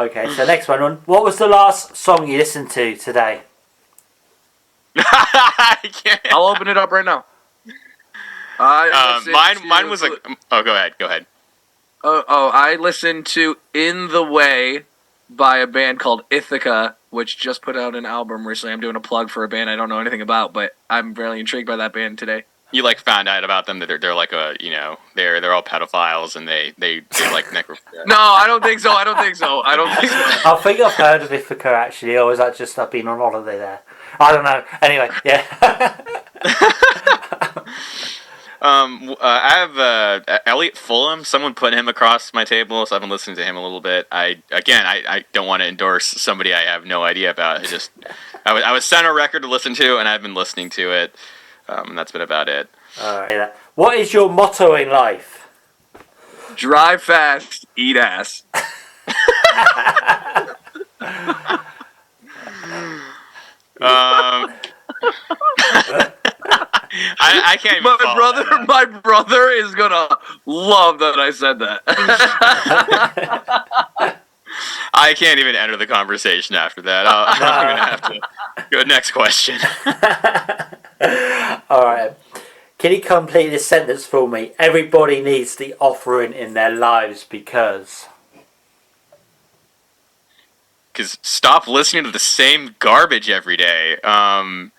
Okay. 0.02 0.22
okay, 0.26 0.34
so 0.36 0.46
next 0.46 0.68
one. 0.68 0.82
on. 0.82 0.96
What 1.06 1.24
was 1.24 1.38
the 1.38 1.48
last 1.48 1.96
song 1.96 2.28
you 2.28 2.38
listened 2.38 2.70
to 2.72 2.98
today? 2.98 3.44
I 4.98 5.78
can't. 5.94 6.20
I'll 6.32 6.48
open 6.48 6.68
it 6.68 6.78
up 6.78 6.92
right 6.92 7.06
now. 7.06 7.24
I 8.60 9.20
Um, 9.26 9.32
mine 9.32 9.56
to- 9.58 9.66
mine 9.66 9.90
was 9.90 10.02
like 10.02 10.14
oh 10.52 10.64
go 10.64 10.74
ahead 10.76 10.96
go 10.98 11.06
ahead. 11.06 11.26
Oh, 12.04 12.24
oh, 12.28 12.50
I 12.54 12.76
listened 12.76 13.26
to 13.28 13.58
"In 13.74 14.10
the 14.10 14.24
Way" 14.24 14.84
by 15.30 15.58
a 15.58 15.68
band 15.68 16.00
called 16.00 16.24
Ithaca, 16.30 16.96
which 17.10 17.38
just 17.38 17.62
put 17.62 17.76
out 17.76 17.96
an 17.96 18.06
album 18.06 18.48
recently. 18.48 18.74
I'm 18.74 18.80
doing 18.80 18.96
a 18.96 19.02
plug 19.02 19.30
for 19.30 19.44
a 19.44 19.48
band 19.48 19.70
I 19.70 19.76
don't 19.76 19.90
know 19.90 20.00
anything 20.00 20.22
about, 20.22 20.54
but 20.54 20.76
I'm 20.90 21.14
really 21.14 21.40
intrigued 21.40 21.68
by 21.68 21.76
that 21.78 21.94
band 21.94 22.18
today. 22.18 22.46
You 22.72 22.84
like 22.84 23.00
found 23.00 23.30
out 23.30 23.46
about 23.46 23.66
them 23.66 23.80
that 23.80 23.86
they're 23.86 23.98
they're 23.98 24.14
like 24.14 24.34
a 24.34 24.58
you 24.60 24.72
know 24.72 24.98
they're 25.16 25.40
they're 25.40 25.54
all 25.54 25.64
pedophiles 25.64 26.36
and 26.36 26.46
they 26.46 26.74
they, 26.78 27.00
they 27.00 27.32
like 27.32 27.46
necro. 27.46 27.78
No, 28.06 28.18
I 28.18 28.44
don't 28.46 28.62
think 28.62 28.82
so. 28.82 28.92
I 28.92 29.06
don't 29.06 29.18
think 29.18 29.38
so. 29.38 29.62
I 29.62 29.78
don't 29.78 29.96
think 29.96 30.12
so. 30.12 30.18
I 30.46 30.60
think 30.62 30.82
I've 30.82 30.94
heard 30.94 31.22
of 31.22 31.32
Ithaca 31.32 31.70
actually, 31.70 32.18
or 32.18 32.30
is 32.34 32.40
that 32.40 32.58
just 32.58 32.78
I've 32.78 32.92
been 32.92 33.08
on 33.08 33.20
holiday 33.20 33.58
there? 33.58 33.80
I 34.20 34.34
don't 34.34 34.44
know. 34.44 34.64
Anyway, 34.82 35.10
yeah. 35.24 35.96
Um, 38.62 39.12
uh, 39.12 39.16
I 39.20 39.50
have 39.50 39.78
uh, 39.78 40.40
Elliot 40.46 40.78
Fulham. 40.78 41.24
Someone 41.24 41.54
put 41.54 41.74
him 41.74 41.88
across 41.88 42.34
my 42.34 42.44
table, 42.44 42.86
so 42.86 42.96
I've 42.96 43.02
been 43.02 43.10
listening 43.10 43.36
to 43.38 43.46
him 43.46 43.56
a 43.56 43.62
little 43.62 43.82
bit. 43.82 44.08
I 44.12 44.42
again, 44.52 44.86
I, 44.86 45.04
I 45.08 45.26
don't 45.34 45.48
want 45.48 45.62
to 45.62 45.68
endorse 45.68 46.06
somebody 46.06 46.54
I 46.54 46.62
have 46.62 46.86
no 46.86 47.04
idea 47.04 47.30
about. 47.30 47.62
I 47.62 47.66
just 47.66 47.92
I 48.46 48.54
was, 48.54 48.64
I 48.64 48.72
was 48.72 48.86
sent 48.86 49.06
a 49.06 49.14
record 49.14 49.42
to 49.44 49.48
listen 49.48 49.74
to, 49.76 49.98
and 49.98 50.08
I've 50.08 50.22
been 50.22 50.34
listening 50.34 50.70
to 50.72 50.92
it. 50.92 51.16
Um, 51.70 51.90
and 51.90 51.98
that's 51.98 52.12
been 52.12 52.22
about 52.22 52.50
it. 52.50 52.70
All 53.02 53.22
right. 53.22 53.54
What 53.76 53.98
is 53.98 54.14
your 54.14 54.30
motto 54.30 54.76
in 54.76 54.90
life? 54.90 55.48
Drive 56.56 57.04
fast, 57.04 57.66
eat 57.76 57.98
ass. 57.98 58.44
Um, 63.80 64.52
I, 67.20 67.42
I 67.46 67.58
can't 67.58 67.78
even. 67.78 67.84
My 67.84 68.16
brother, 68.16 68.44
that. 68.44 68.68
my 68.68 68.86
brother 68.86 69.50
is 69.50 69.76
gonna 69.76 70.18
love 70.46 71.00
that 71.00 71.20
I 71.20 71.32
said 71.32 71.60
that. 71.60 71.84
I 74.94 75.14
can't 75.14 75.40
even 75.40 75.56
enter 75.56 75.78
the 75.78 75.86
conversation 75.88 76.56
after 76.56 76.82
that. 76.84 77.06
I'll, 77.08 77.26
I'm 77.28 77.40
gonna 77.40 77.78
have 77.86 78.02
to 78.02 78.20
go 78.72 78.82
next 78.84 79.12
question. 79.12 79.60
All 81.70 81.84
right. 81.84 82.14
Can 82.78 82.92
you 82.92 83.02
complete 83.02 83.50
this 83.50 83.66
sentence 83.66 84.06
for 84.06 84.28
me? 84.28 84.52
Everybody 84.60 85.22
needs 85.22 85.56
the 85.56 85.74
offering 85.80 86.34
in 86.34 86.54
their 86.54 86.74
lives 86.74 87.24
because. 87.24 88.08
Because 90.94 91.18
stop 91.22 91.68
listening 91.68 92.04
to 92.06 92.12
the 92.12 92.20
same 92.20 92.76
garbage 92.80 93.30
every 93.30 93.58
day. 93.58 93.98
Um, 94.02 94.72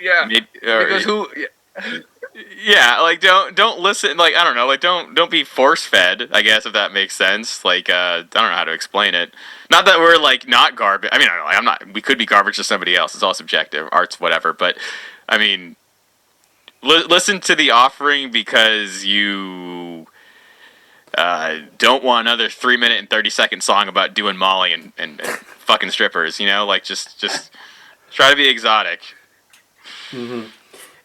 yeah, 0.00 0.24
maybe, 0.26 0.46
or- 0.66 0.84
because 0.84 1.04
who? 1.04 1.28
Yeah, 2.64 3.00
like 3.00 3.20
don't 3.20 3.54
don't 3.56 3.80
listen. 3.80 4.16
Like 4.16 4.34
I 4.34 4.44
don't 4.44 4.54
know. 4.54 4.66
Like 4.66 4.80
don't 4.80 5.14
don't 5.14 5.30
be 5.30 5.44
force 5.44 5.84
fed. 5.84 6.28
I 6.32 6.42
guess 6.42 6.66
if 6.66 6.72
that 6.72 6.92
makes 6.92 7.14
sense. 7.14 7.64
Like 7.64 7.88
uh, 7.88 7.92
I 7.92 8.26
don't 8.30 8.50
know 8.50 8.56
how 8.56 8.64
to 8.64 8.72
explain 8.72 9.14
it. 9.14 9.34
Not 9.70 9.84
that 9.86 9.98
we're 9.98 10.18
like 10.18 10.48
not 10.48 10.76
garbage. 10.76 11.10
I 11.12 11.18
mean, 11.18 11.28
I 11.30 11.36
know, 11.38 11.44
like, 11.44 11.56
I'm 11.56 11.64
not. 11.64 11.92
We 11.92 12.00
could 12.00 12.18
be 12.18 12.26
garbage 12.26 12.56
to 12.56 12.64
somebody 12.64 12.96
else. 12.96 13.14
It's 13.14 13.22
all 13.22 13.34
subjective. 13.34 13.88
Art's 13.92 14.20
whatever. 14.20 14.52
But 14.52 14.76
I 15.28 15.38
mean, 15.38 15.76
li- 16.82 17.04
listen 17.08 17.40
to 17.40 17.54
the 17.54 17.70
offering 17.70 18.30
because 18.30 19.04
you 19.04 20.06
uh, 21.16 21.58
don't 21.78 22.04
want 22.04 22.26
another 22.26 22.48
three 22.48 22.76
minute 22.76 22.98
and 22.98 23.10
thirty 23.10 23.30
second 23.30 23.62
song 23.62 23.88
about 23.88 24.14
doing 24.14 24.36
Molly 24.36 24.72
and, 24.72 24.92
and, 24.98 25.20
and 25.20 25.38
fucking 25.38 25.90
strippers. 25.90 26.40
You 26.40 26.46
know, 26.46 26.66
like 26.66 26.84
just 26.84 27.18
just 27.18 27.50
try 28.10 28.30
to 28.30 28.36
be 28.36 28.48
exotic. 28.48 29.00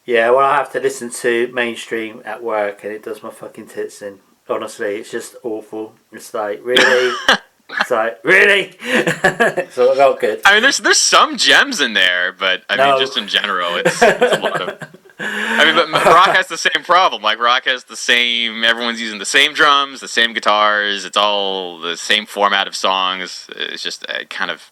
Yeah, 0.05 0.29
well, 0.29 0.45
I 0.45 0.57
have 0.57 0.71
to 0.73 0.79
listen 0.79 1.09
to 1.11 1.47
mainstream 1.53 2.21
at 2.25 2.43
work 2.43 2.83
and 2.83 2.93
it 2.93 3.03
does 3.03 3.23
my 3.23 3.31
fucking 3.31 3.67
tits 3.67 4.01
in. 4.01 4.19
Honestly, 4.47 4.97
it's 4.97 5.09
just 5.09 5.35
awful. 5.43 5.95
It's 6.11 6.31
like, 6.33 6.59
really? 6.63 7.15
it's 7.79 7.89
like, 7.89 8.23
really? 8.23 8.75
it's 8.79 9.77
all 9.79 9.95
not 9.95 10.19
good. 10.19 10.41
I 10.45 10.53
mean, 10.53 10.61
there's 10.61 10.77
there's 10.77 10.99
some 10.99 11.37
gems 11.37 11.81
in 11.81 11.93
there, 11.93 12.31
but 12.31 12.61
I 12.69 12.75
No. 12.75 12.91
mean, 12.91 12.99
just 12.99 13.17
in 13.17 13.27
general, 13.27 13.75
it's, 13.77 13.99
it's 14.03 14.37
a 14.37 14.39
lot 14.39 14.61
of. 14.61 14.89
I 15.17 15.65
mean, 15.65 15.75
but 15.75 15.91
rock 16.05 16.35
has 16.35 16.47
the 16.47 16.59
same 16.59 16.83
problem. 16.83 17.23
Like 17.23 17.39
rock 17.39 17.65
has 17.65 17.85
the 17.85 17.95
same. 17.95 18.63
Everyone's 18.63 19.01
using 19.01 19.17
the 19.17 19.25
same 19.25 19.53
drums, 19.53 19.99
the 20.01 20.07
same 20.07 20.33
guitars. 20.33 21.05
It's 21.05 21.17
all 21.17 21.79
the 21.79 21.97
same 21.97 22.27
format 22.27 22.67
of 22.67 22.75
songs. 22.75 23.47
It's 23.55 23.81
just 23.81 24.05
uh, 24.07 24.25
kind 24.29 24.51
of. 24.51 24.71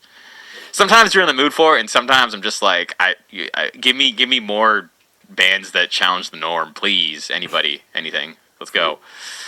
Sometimes 0.72 1.13
you're 1.15 1.24
in 1.24 1.28
the 1.28 1.34
mood 1.41 1.54
for 1.54 1.78
it, 1.78 1.80
and 1.80 1.89
sometimes 1.89 2.34
I'm 2.36 2.41
just 2.43 2.62
like, 2.62 2.96
I, 3.00 3.15
I 3.56 3.69
give 3.72 3.96
me 3.96 4.12
give 4.12 4.30
me 4.30 4.39
more 4.39 4.91
bands 5.36 5.72
that 5.72 5.89
challenge 5.89 6.30
the 6.32 6.38
norm, 6.38 6.74
please. 6.74 7.30
Anybody, 7.30 7.82
anything. 7.93 8.38
Let's 8.60 8.72
go. 8.72 9.00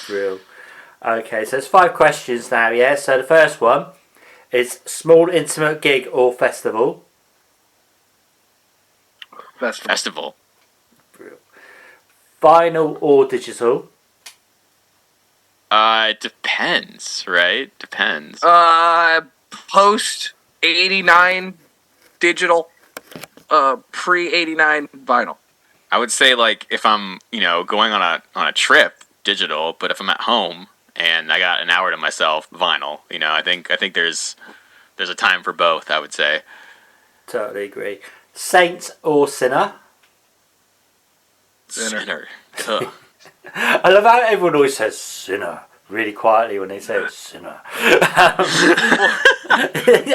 Real. 0.09 0.39
Okay, 1.05 1.45
so 1.45 1.57
it's 1.57 1.67
five 1.67 1.93
questions 1.93 2.49
now, 2.51 2.69
yeah? 2.69 2.95
So 2.95 3.17
the 3.17 3.23
first 3.23 3.61
one 3.61 3.87
is 4.51 4.79
small, 4.85 5.29
intimate 5.29 5.81
gig 5.81 6.07
or 6.11 6.33
festival. 6.33 7.05
Festival. 9.59 9.89
Festival. 9.89 10.35
Vinyl 12.41 12.97
or 13.01 13.25
digital. 13.25 13.89
Uh, 15.71 16.07
it 16.11 16.21
depends, 16.21 17.25
right? 17.27 17.77
Depends. 17.79 18.43
Uh, 18.43 19.21
post 19.49 20.33
eighty 20.61 21.01
nine 21.01 21.57
digital. 22.19 22.69
Uh, 23.49 23.77
pre 23.91 24.33
eighty 24.33 24.55
nine 24.55 24.87
vinyl. 24.89 25.37
I 25.91 25.97
would 25.99 26.11
say 26.11 26.35
like 26.35 26.67
if 26.69 26.85
I'm 26.85 27.19
you 27.31 27.41
know 27.41 27.63
going 27.63 27.91
on 27.93 28.01
a 28.01 28.21
on 28.35 28.47
a 28.47 28.51
trip, 28.51 29.03
digital. 29.23 29.75
But 29.79 29.91
if 29.91 29.99
I'm 30.01 30.09
at 30.09 30.21
home 30.21 30.67
and 30.95 31.31
I 31.31 31.39
got 31.39 31.61
an 31.61 31.69
hour 31.69 31.91
to 31.91 31.97
myself, 31.97 32.49
vinyl. 32.51 32.99
You 33.09 33.19
know, 33.19 33.31
I 33.31 33.41
think 33.41 33.69
I 33.71 33.75
think 33.75 33.93
there's 33.93 34.35
there's 34.97 35.09
a 35.09 35.15
time 35.15 35.43
for 35.43 35.53
both. 35.53 35.89
I 35.91 35.99
would 35.99 36.13
say. 36.13 36.41
Totally 37.27 37.65
agree. 37.65 37.99
Saint 38.33 38.91
or 39.03 39.27
sinner. 39.27 39.73
Sinner. 41.67 42.27
Sinner. 42.57 42.91
I 43.55 43.89
love 43.89 44.03
how 44.03 44.21
everyone 44.21 44.55
always 44.55 44.75
says 44.77 44.97
sinner 44.97 45.61
really 45.89 46.11
quietly 46.13 46.57
when 46.59 46.69
they 46.69 46.79
say 46.79 47.05
sinner. 47.09 47.61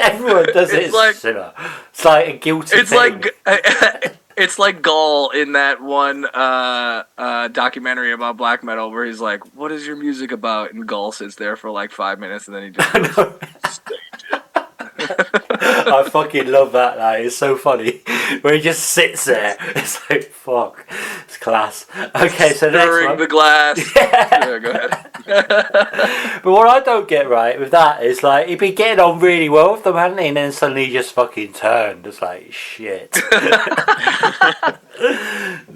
everyone 0.01 0.45
does 0.53 0.71
it 0.73 0.79
It's 0.83 0.87
as 0.87 0.93
like- 0.93 1.15
sinner. 1.15 1.53
It's 1.89 2.05
like 2.05 2.27
a 2.27 2.37
guilty 2.37 2.77
It's 2.77 2.89
thing. 2.89 3.21
like 3.21 4.17
it's 4.41 4.57
like 4.57 4.81
Gaahl 4.81 5.33
in 5.33 5.53
that 5.53 5.81
one 5.81 6.25
uh, 6.25 7.03
uh, 7.17 7.47
documentary 7.49 8.11
about 8.11 8.37
black 8.37 8.63
metal 8.63 8.91
where 8.91 9.05
he's 9.05 9.21
like, 9.21 9.55
"What 9.55 9.71
is 9.71 9.85
your 9.85 9.95
music 9.95 10.31
about?" 10.31 10.73
And 10.73 10.87
Gaahl 10.87 11.13
sits 11.13 11.35
there 11.35 11.55
for 11.55 11.69
like 11.69 11.91
five 11.91 12.19
minutes 12.19 12.47
and 12.47 12.55
then 12.55 12.63
he 12.63 12.69
just 12.71 12.93
goes, 13.85 15.39
I 15.87 16.09
fucking 16.09 16.47
love 16.51 16.71
that. 16.73 16.97
Like, 16.97 17.25
it's 17.25 17.37
so 17.37 17.55
funny 17.55 18.01
where 18.41 18.55
he 18.55 18.61
just 18.61 18.91
sits 18.91 19.25
there. 19.25 19.57
It's 19.75 20.09
like 20.09 20.23
fuck, 20.23 20.85
it's 21.23 21.37
class. 21.37 21.85
Okay, 22.15 22.53
so 22.53 22.69
next 22.69 22.83
stirring 22.83 23.09
one. 23.09 23.17
the 23.17 23.27
glass. 23.27 23.77
yeah, 23.95 24.59
go 24.59 24.71
ahead. 24.71 25.07
But 26.43 26.51
what 26.51 26.67
I 26.67 26.79
don't 26.79 27.07
get 27.07 27.29
right 27.29 27.59
with 27.59 27.69
that 27.71 28.03
is 28.03 28.23
like 28.23 28.47
he'd 28.47 28.57
be 28.57 28.71
getting 28.71 28.99
on 28.99 29.19
really 29.19 29.47
well 29.47 29.73
with 29.73 29.83
them, 29.83 29.95
hadn't 29.95 30.17
he? 30.17 30.27
And 30.27 30.37
then 30.37 30.51
suddenly 30.51 30.85
he 30.85 30.93
just 30.93 31.13
fucking 31.13 31.53
turned. 31.53 32.07
It's 32.07 32.21
like 32.21 32.51
shit. 32.51 33.15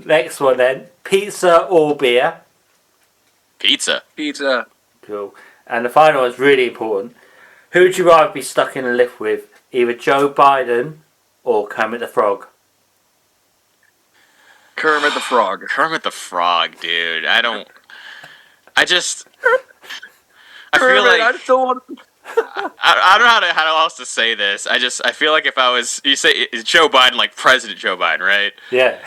Next 0.05 0.39
one 0.39 0.57
then, 0.57 0.87
pizza 1.03 1.65
or 1.65 1.95
beer. 1.95 2.41
Pizza. 3.59 4.03
Pizza. 4.15 4.67
Cool. 5.01 5.35
And 5.67 5.85
the 5.85 5.89
final 5.89 6.21
one's 6.21 6.39
really 6.39 6.67
important. 6.67 7.15
Who 7.71 7.81
would 7.81 7.97
you 7.97 8.07
rather 8.07 8.31
be 8.31 8.41
stuck 8.41 8.75
in 8.75 8.85
a 8.85 8.93
lift 8.93 9.19
with? 9.19 9.49
Either 9.75 9.93
Joe 9.93 10.29
Biden 10.29 10.99
or 11.43 11.67
Kermit 11.67 11.99
the 11.99 12.07
Frog? 12.07 12.47
Kermit 14.77 15.13
the 15.13 15.19
Frog. 15.19 15.63
Kermit 15.67 16.03
the 16.03 16.11
Frog, 16.11 16.79
dude. 16.79 17.25
I 17.25 17.41
don't. 17.41 17.67
I 18.77 18.85
just. 18.85 19.27
I 20.71 20.79
feel 20.79 20.87
Kermit, 20.87 21.03
like 21.03 21.21
I 21.21 21.31
just 21.33 21.45
don't 21.47 21.65
want. 21.65 21.83
I, 22.25 22.71
I 22.81 23.17
don't 23.17 23.27
know 23.27 23.33
how 23.33 23.39
to 23.41 23.53
how 23.53 23.77
else 23.77 23.97
to 23.97 24.05
say 24.05 24.33
this. 24.33 24.65
I 24.65 24.79
just 24.79 25.01
I 25.03 25.11
feel 25.11 25.33
like 25.33 25.45
if 25.45 25.57
I 25.57 25.69
was 25.71 25.99
you 26.05 26.15
say 26.15 26.47
is 26.53 26.63
Joe 26.63 26.87
Biden 26.87 27.15
like 27.15 27.35
President 27.35 27.77
Joe 27.77 27.97
Biden, 27.97 28.21
right? 28.21 28.53
Yeah, 28.71 28.97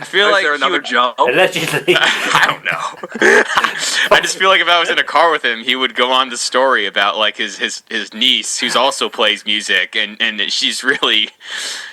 I 0.00 0.04
feel 0.04 0.26
Is 0.28 0.32
like 0.32 0.42
there 0.42 0.52
he 0.52 0.56
another 0.56 0.72
would- 0.78 0.84
Joe? 0.86 1.14
allegedly. 1.18 1.94
I 1.98 2.46
don't 2.46 2.64
know. 2.64 4.10
I 4.10 4.20
just 4.22 4.38
feel 4.38 4.48
like 4.48 4.60
if 4.60 4.68
I 4.68 4.80
was 4.80 4.88
in 4.88 4.98
a 4.98 5.04
car 5.04 5.30
with 5.30 5.44
him, 5.44 5.62
he 5.62 5.76
would 5.76 5.94
go 5.94 6.10
on 6.10 6.28
the 6.30 6.36
story 6.36 6.86
about 6.86 7.16
like 7.18 7.36
his 7.36 7.58
his 7.58 7.82
his 7.90 8.14
niece, 8.14 8.58
who's 8.58 8.76
also 8.76 9.08
plays 9.08 9.44
music, 9.44 9.94
and 9.96 10.16
and 10.20 10.40
she's 10.50 10.82
really, 10.82 11.30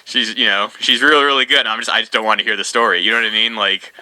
she's 0.06 0.36
you 0.36 0.46
know 0.46 0.72
she's 0.80 1.02
really 1.02 1.24
really 1.26 1.46
good. 1.46 1.60
And 1.60 1.67
I'm 1.67 1.80
just 1.80 1.89
I 1.89 2.00
just 2.00 2.12
don't 2.12 2.26
want 2.26 2.39
to 2.39 2.43
hear 2.46 2.56
the 2.56 2.63
story. 2.63 3.02
You 3.02 3.12
know 3.12 3.17
what 3.22 3.28
I 3.28 3.32
mean? 3.32 3.56
Like, 3.56 3.93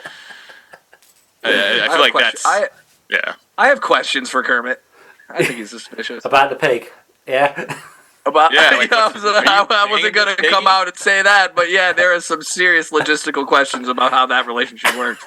I, 1.44 1.50
I 1.52 1.86
I 1.86 1.88
feel 1.89 1.98
a 1.98 2.00
like 2.02 2.12
question. 2.12 2.30
that's 2.34 2.46
I 2.46 2.68
yeah. 3.10 3.34
I 3.58 3.68
have 3.70 3.82
questions 3.82 4.30
for 4.30 4.44
Kermit. 4.44 4.82
I 5.30 5.44
think 5.44 5.58
he's 5.58 5.72
suspicious. 5.72 6.26
About 6.26 6.50
the 6.50 6.56
pig. 6.56 6.91
Yeah. 7.28 7.80
About 8.26 8.54
Yeah, 8.54 8.70
like, 8.78 8.92
I, 8.92 9.06
what's- 9.08 9.16
was, 9.24 9.26
are 9.26 9.44
you 9.44 9.50
I, 9.50 9.66
I 9.70 9.88
wasn't 9.90 10.14
gonna 10.16 10.36
this 10.40 10.50
come 10.52 10.68
out 10.68 10.88
and 10.88 10.98
say 10.98 11.22
that, 11.22 11.56
but 11.56 11.70
yeah, 11.70 11.94
there 11.94 12.16
are 12.16 12.20
some 12.22 12.42
serious 12.42 12.92
logistical 12.92 13.46
questions 13.46 13.88
about 13.88 14.12
how 14.12 14.26
that 14.28 14.48
relationship 14.48 14.98
works. 14.98 15.24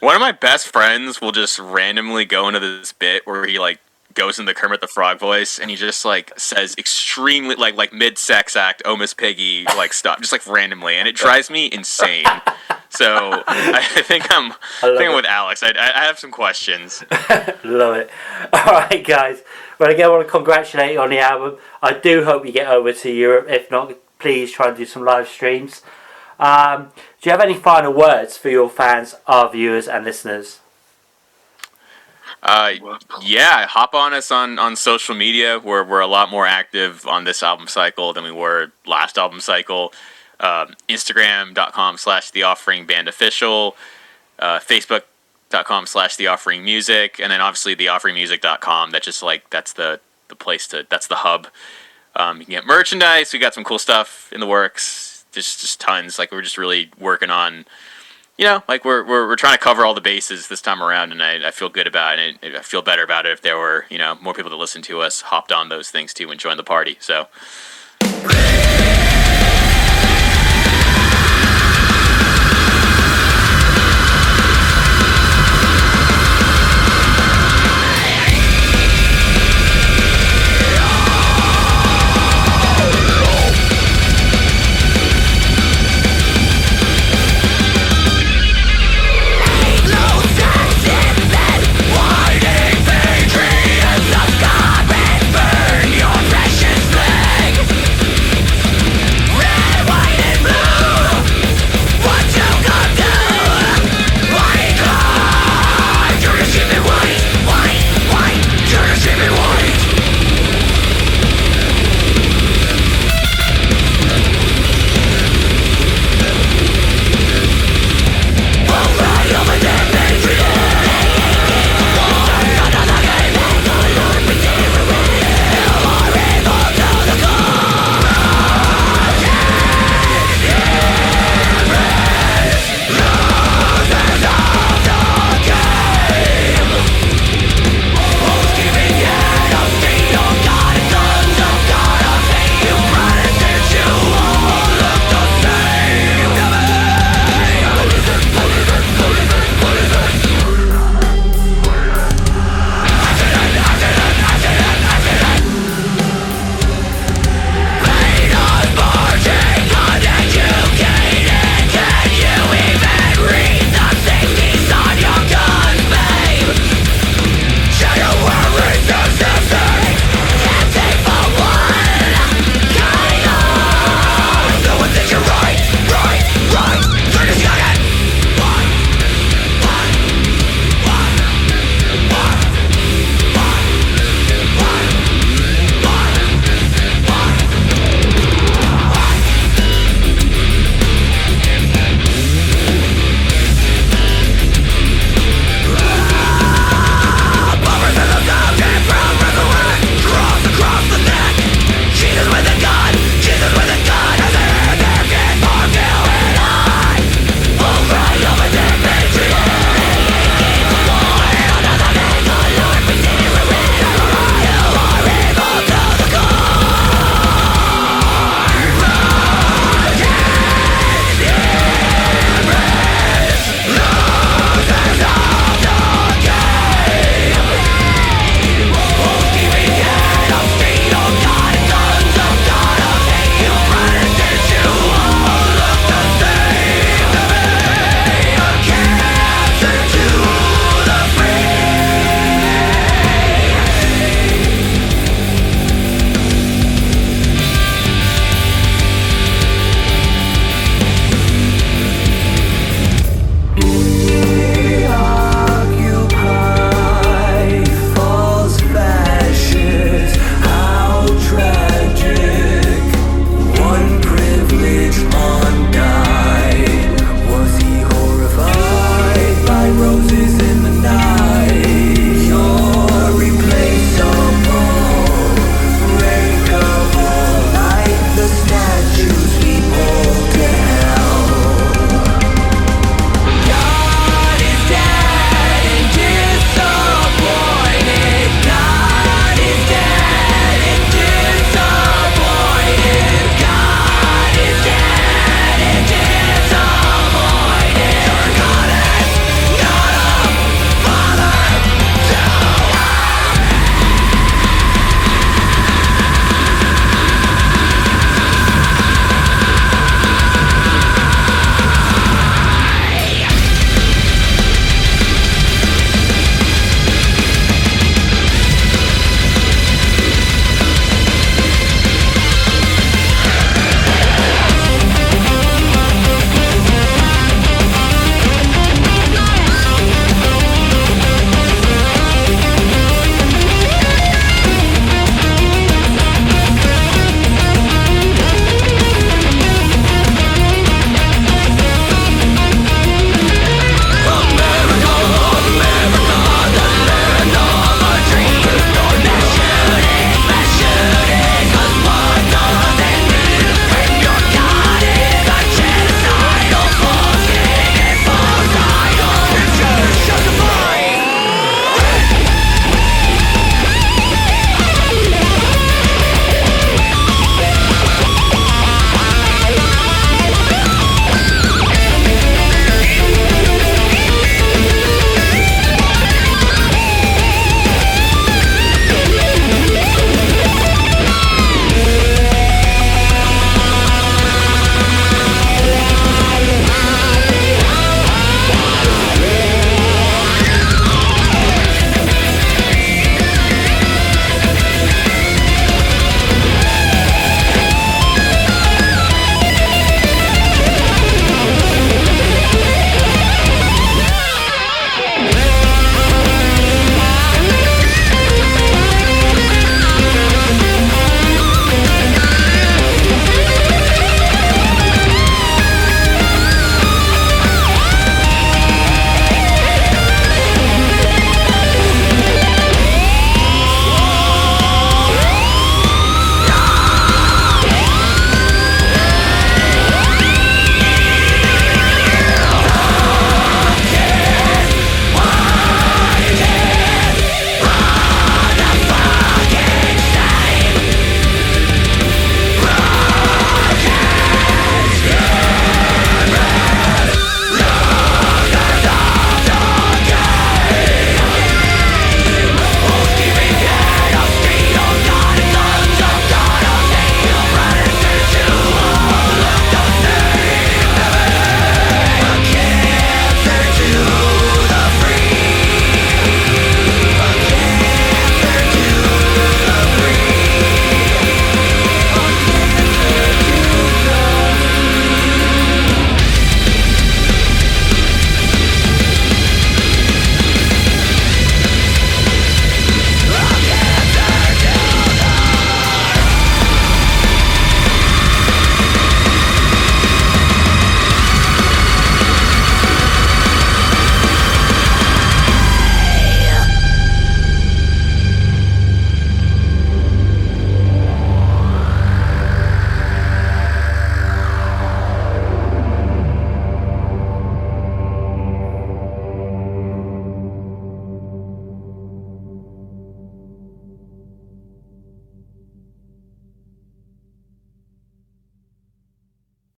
One 0.00 0.14
of 0.14 0.20
my 0.20 0.32
best 0.32 0.68
friends 0.68 1.20
will 1.20 1.32
just 1.32 1.58
randomly 1.58 2.24
go 2.24 2.46
into 2.48 2.60
this 2.60 2.92
bit 2.92 3.26
where 3.26 3.46
he 3.46 3.58
like 3.58 3.80
goes 4.14 4.38
into 4.38 4.54
Kermit 4.54 4.80
the 4.80 4.86
Frog 4.86 5.18
voice 5.18 5.58
and 5.58 5.70
he 5.70 5.76
just 5.76 6.04
like 6.04 6.32
says 6.38 6.74
extremely 6.78 7.54
like 7.54 7.76
like 7.76 7.92
mid 7.92 8.16
sex 8.18 8.56
act 8.56 8.82
oh 8.84 8.96
Miss 8.96 9.12
Piggy 9.14 9.64
like 9.76 9.92
stuff 9.92 10.20
just 10.20 10.32
like 10.32 10.44
randomly 10.46 10.94
and 10.96 11.06
it 11.08 11.14
drives 11.16 11.50
me 11.50 11.68
insane. 11.72 12.24
So 12.98 13.44
I 13.46 14.02
think 14.02 14.26
I'm 14.28 14.50
I 14.82 14.96
think 14.96 15.08
I'm 15.08 15.14
with 15.14 15.24
Alex. 15.24 15.62
I, 15.62 15.68
I 15.68 16.00
I 16.00 16.04
have 16.06 16.18
some 16.18 16.32
questions. 16.32 17.04
Love 17.62 17.96
it. 17.96 18.10
All 18.52 18.72
right, 18.72 19.04
guys. 19.06 19.44
Well, 19.78 19.88
again, 19.88 20.06
I 20.06 20.08
want 20.08 20.26
to 20.26 20.30
congratulate 20.30 20.94
you 20.94 21.00
on 21.00 21.10
the 21.10 21.20
album. 21.20 21.58
I 21.80 21.92
do 21.92 22.24
hope 22.24 22.44
you 22.44 22.50
get 22.50 22.66
over 22.66 22.92
to 22.92 23.08
Europe. 23.08 23.46
If 23.48 23.70
not, 23.70 23.94
please 24.18 24.50
try 24.50 24.66
and 24.66 24.76
do 24.76 24.84
some 24.84 25.04
live 25.04 25.28
streams. 25.28 25.82
Um, 26.40 26.88
do 27.20 27.30
you 27.30 27.30
have 27.30 27.40
any 27.40 27.54
final 27.54 27.92
words 27.92 28.36
for 28.36 28.48
your 28.48 28.68
fans, 28.68 29.14
our 29.28 29.48
viewers, 29.48 29.86
and 29.86 30.04
listeners? 30.04 30.58
Uh, 32.42 32.72
yeah, 33.22 33.64
hop 33.68 33.94
on 33.94 34.12
us 34.12 34.32
on, 34.32 34.58
on 34.58 34.74
social 34.74 35.14
media. 35.14 35.60
We're, 35.60 35.84
we're 35.84 36.00
a 36.00 36.08
lot 36.08 36.30
more 36.30 36.46
active 36.46 37.06
on 37.06 37.22
this 37.22 37.44
album 37.44 37.68
cycle 37.68 38.12
than 38.12 38.24
we 38.24 38.32
were 38.32 38.72
last 38.86 39.18
album 39.18 39.38
cycle. 39.38 39.92
Um, 40.40 40.74
Instagram.com 40.88 41.98
slash 41.98 42.30
The 42.30 42.44
Offering 42.44 42.86
Band 42.86 43.08
Official, 43.08 43.76
uh, 44.38 44.58
Facebook.com 44.60 45.86
slash 45.86 46.16
The 46.16 46.28
Offering 46.28 46.64
Music, 46.64 47.18
and 47.20 47.32
then 47.32 47.40
obviously 47.40 47.74
TheOfferingMusic.com. 47.74 48.90
That's 48.90 49.04
just 49.04 49.22
like, 49.22 49.50
that's 49.50 49.72
the, 49.72 50.00
the 50.28 50.36
place 50.36 50.68
to, 50.68 50.86
that's 50.88 51.08
the 51.08 51.16
hub. 51.16 51.48
Um, 52.14 52.38
you 52.38 52.46
can 52.46 52.52
get 52.52 52.66
merchandise. 52.66 53.32
We 53.32 53.38
got 53.38 53.54
some 53.54 53.64
cool 53.64 53.78
stuff 53.78 54.32
in 54.32 54.40
the 54.40 54.46
works. 54.46 55.24
Just, 55.32 55.60
just 55.60 55.80
tons. 55.80 56.18
Like, 56.18 56.32
we're 56.32 56.42
just 56.42 56.58
really 56.58 56.90
working 56.98 57.30
on 57.30 57.64
you 58.38 58.44
know, 58.44 58.62
like 58.68 58.84
we're, 58.84 59.04
we're 59.04 59.26
we're 59.26 59.36
trying 59.36 59.58
to 59.58 59.62
cover 59.62 59.84
all 59.84 59.94
the 59.94 60.00
bases 60.00 60.46
this 60.46 60.62
time 60.62 60.80
around, 60.80 61.10
and 61.10 61.20
I, 61.22 61.48
I 61.48 61.50
feel 61.50 61.68
good 61.68 61.88
about 61.88 62.20
it. 62.20 62.38
I 62.42 62.60
feel 62.60 62.82
better 62.82 63.02
about 63.02 63.26
it 63.26 63.32
if 63.32 63.42
there 63.42 63.58
were 63.58 63.84
you 63.90 63.98
know 63.98 64.16
more 64.22 64.32
people 64.32 64.50
that 64.50 64.56
listen 64.56 64.80
to 64.82 65.00
us 65.00 65.22
hopped 65.22 65.50
on 65.50 65.68
those 65.68 65.90
things 65.90 66.14
too 66.14 66.30
and 66.30 66.38
joined 66.38 66.58
the 66.58 66.64
party. 66.64 66.96
So 67.00 67.26